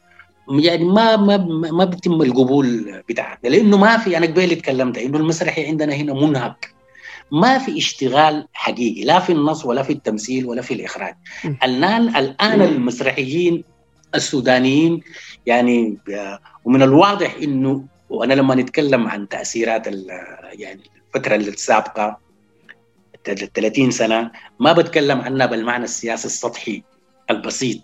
[0.49, 1.38] يعني ما ما
[1.72, 6.74] ما بيتم القبول بتاعنا لأنه ما في أنا قبل اتكلمت إنه المسرحي عندنا هنا منهك.
[7.32, 11.16] ما في اشتغال حقيقي لا في النص ولا في التمثيل ولا في الإخراج.
[11.64, 13.64] الان الآن المسرحيين
[14.16, 15.01] السودانيين
[15.45, 15.97] يعني
[16.66, 19.88] ومن الواضح إنه وأنا لما نتكلم عن تأثيرات
[20.53, 20.82] يعني
[21.16, 22.16] الفترة السابقة ال
[23.24, 26.84] 30 سنة ما بتكلم عنها بالمعنى السياسي السطحي
[27.32, 27.78] البسيط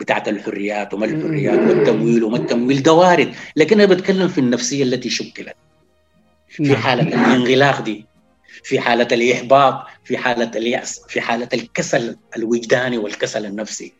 [0.00, 5.10] بتاعت الحريات وما الحريات والتمويل وما التمويل ده وارد لكن أنا بتكلم في النفسية التي
[5.10, 5.56] شكلت.
[6.48, 6.76] في نعم.
[6.76, 8.06] حالة الانغلاق دي
[8.64, 13.92] في حالة الإحباط في حالة اليأس في حالة الكسل الوجداني والكسل النفسي.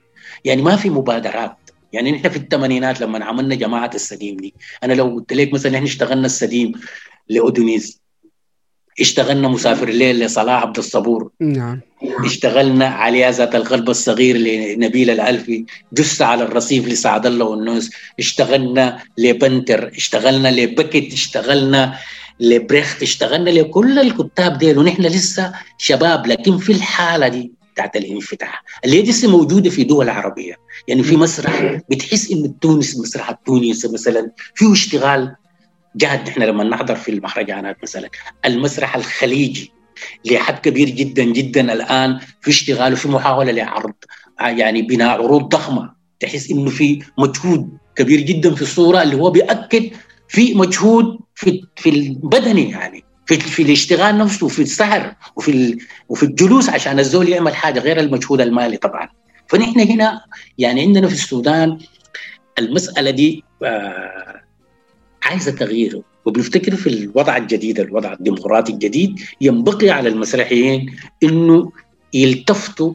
[0.44, 1.56] يعني ما في مبادرات.
[1.92, 5.84] يعني نحن في الثمانينات لما عملنا جماعة السديم دي أنا لو قلت لك مثلا نحن
[5.84, 6.72] اشتغلنا السديم
[7.28, 8.00] لاودونيس
[9.00, 11.30] اشتغلنا مسافر الليل لصلاح عبد الصبور.
[11.40, 11.80] نعم.
[12.24, 19.88] اشتغلنا عليها ذات القلب الصغير لنبيل الألفي جثة على الرصيف لسعد الله ونوس اشتغلنا لبنتر
[19.96, 21.94] اشتغلنا لبكت اشتغلنا
[22.40, 24.78] لبريخت اشتغلنا لكل الكتاب ديل.
[24.78, 28.64] ونحن لسه شباب لكن في الحالة دي بتاعت الانفتاح.
[28.84, 30.54] اللي هي لسه موجودة في دول عربية.
[30.88, 35.34] يعني في مسرح بتحس إن تونس مسرح التونسي مثلا فيه اشتغال
[35.96, 38.08] جاد نحن لما نحضر في المهرجانات مثلا
[38.44, 39.72] المسرح الخليجي
[40.24, 43.94] لحد كبير جدا جدا الآن في اشتغال وفي محاولة لعرض
[44.40, 49.90] يعني بناء عروض ضخمة تحس إنه في مجهود كبير جدا في الصورة اللي هو بيأكد
[50.28, 55.78] في مجهود في في البدني يعني في في الاشتغال نفسه وفي السهر وفي
[56.08, 59.08] وفي الجلوس عشان الزول يعمل حاجة غير المجهود المالي طبعا.
[59.48, 60.24] فنحن هنا
[60.58, 61.78] يعني عندنا في السودان
[62.58, 64.43] المسألة دي آه
[65.24, 71.72] عايزة تغيير وبنفتكر في الوضع الجديد الوضع الديمقراطي الجديد ينبغي على المسرحيين إنه
[72.14, 72.92] يلتفتوا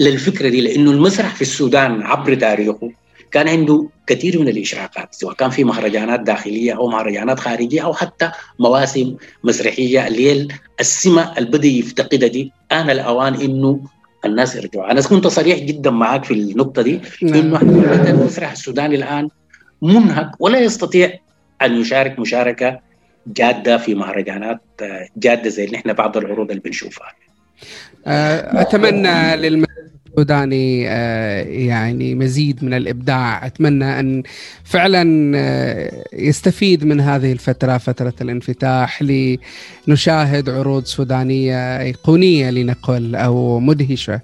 [0.00, 2.90] للفكرة دي لإنه المسرح في السودان عبر تاريخه
[3.30, 8.30] كان عنده كثير من الإشراقات سواء كان في مهرجانات داخلية أو مهرجانات خارجية أو حتى
[8.58, 10.48] مواسم مسرحية اللي هي
[10.80, 13.80] السمة اللي بدا يفتقدها دي آن الأوان إنه
[14.24, 14.90] الناس يرجعوا.
[14.90, 17.54] أنا كنت صريح جدا معك في النقطة دي إنه نعم.
[17.54, 19.28] إحنا المسرح السوداني الآن
[19.82, 21.18] منهك ولا يستطيع
[21.62, 22.80] أن يشارك مشاركة
[23.26, 27.12] جادة في مهرجانات آه، جادة زي اللي إحنا بعض العروض اللي بنشوفها.
[28.06, 29.71] آه، أتمنى للمسرح
[30.12, 33.46] السوداني آه، يعني مزيد من الإبداع.
[33.46, 34.22] أتمنى أن
[34.64, 44.20] فعلا آه، يستفيد من هذه الفترة فترة الانفتاح لنشاهد عروض سودانية أيقونية لنقل أو مدهشة.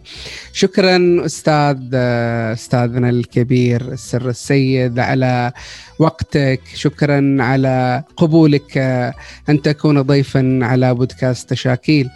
[0.52, 5.52] شكرا أستاذ آه، أستاذنا الكبير السر السيد على
[5.98, 6.60] وقتك.
[6.74, 8.78] شكرا على قبولك
[9.48, 12.08] أن تكون ضيفا على بودكاست تشاكيل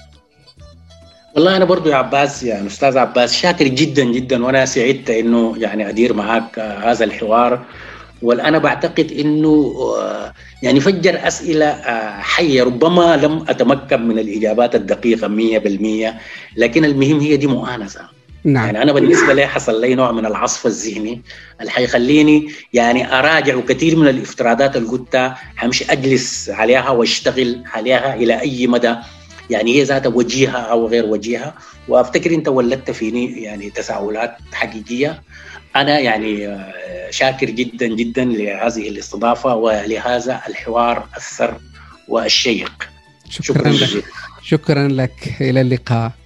[1.34, 5.88] والله أنا برضو يا عباس يعني أستاذ عباس شاكر جدا جدا وأنا سعدت إنه يعني
[5.88, 7.64] أدير معك آه، هذا الحوار.
[8.22, 15.28] وأنا بعتقد إنه آه، يعني فجر أسئلة آه، حية ربما لم أتمكن من الإجابات الدقيقة
[15.28, 16.14] 100%
[16.56, 18.00] لكن المهم هي دي مؤانسة.
[18.44, 18.66] نعم.
[18.66, 21.22] يعني أنا بالنسبة لي حصل لي نوع من العصف الذهني
[21.60, 28.40] اللي حيخليني يعني أراجع كثير من الافتراضات اللي قلتها حمشي أجلس عليها وأشتغل عليها إلى
[28.40, 28.96] أي مدى.
[29.52, 31.54] يعني هي ذاتها وجيهة أو غير وجيهة.
[31.88, 35.22] وأفتكر أنت ولدت فيني يعني تساؤلات حقيقية.
[35.76, 41.60] أنا يعني آه، شاكر جدا جدا لهذه الاستضافة ولهذا الحوار الثر
[42.08, 42.72] والشيق.
[43.30, 44.04] شكرا شكرا لك.
[44.42, 45.36] شكرا لك.
[45.40, 46.21] إلى اللقاء.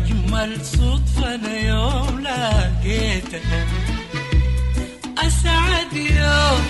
[0.00, 3.42] وأجمل صدفة أنا يوم لقيتك.
[5.18, 6.62] أسعد يوم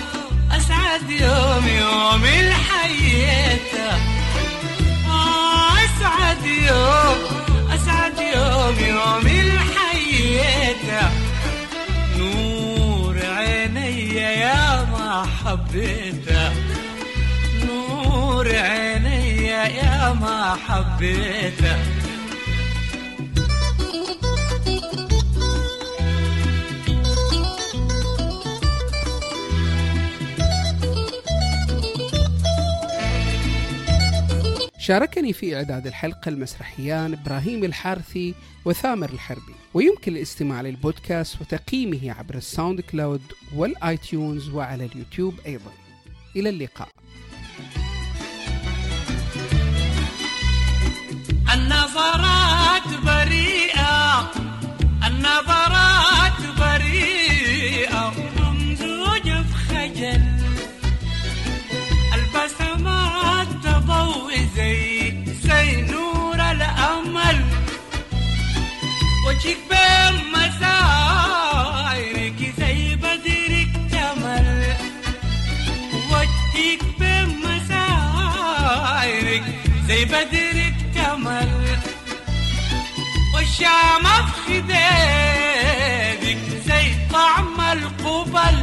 [0.51, 3.99] أسعد يوم يوم الحياة.
[5.85, 7.17] أسعد يوم
[7.73, 11.11] أسعد يوم يوم الحياة.
[12.17, 16.51] نور عيني يا ما حبيته
[17.65, 22.00] نور عيني يا ما حبيته
[34.91, 38.35] شاركني في إعداد الحلقة المسرحيان إبراهيم الحارثي
[38.65, 43.21] وثامر الحربي ويمكن الاستماع للبودكاست وتقييمه عبر ال SoundCloud
[43.55, 45.71] وال iTunes وعلى اليوتيوب أيضا.
[46.35, 46.87] إلى اللقاء.
[51.53, 54.31] النظرات بريئة
[55.07, 60.21] النظرات بريئة وممزوجة بخجل
[62.13, 63.40] البسمات تضوي
[64.55, 65.13] زي
[65.43, 67.39] زي نور الأمل.
[69.27, 74.47] وجهك بين مسايرك زي بدر اكتمل
[76.11, 79.43] وجهك بين مسايرك
[79.87, 81.51] زي بدر اكتمل
[83.35, 88.55] والشام في خديدك زي طعم القبل.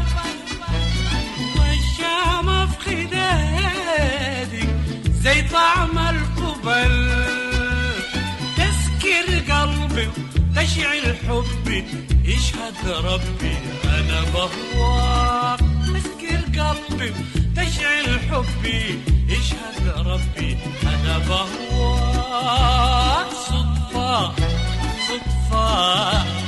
[1.57, 4.68] والشام في خديدك
[5.29, 7.11] زي طعم القبل.
[8.57, 10.09] تسكر قلبي
[10.57, 11.85] تشعل حبي
[12.25, 17.13] يشهد ربي أنا بهواك تسكر قلبي
[17.57, 18.81] تشعل حبي
[19.29, 24.33] يشهد ربي أنا بهواك صدفة
[25.09, 26.48] صدفة.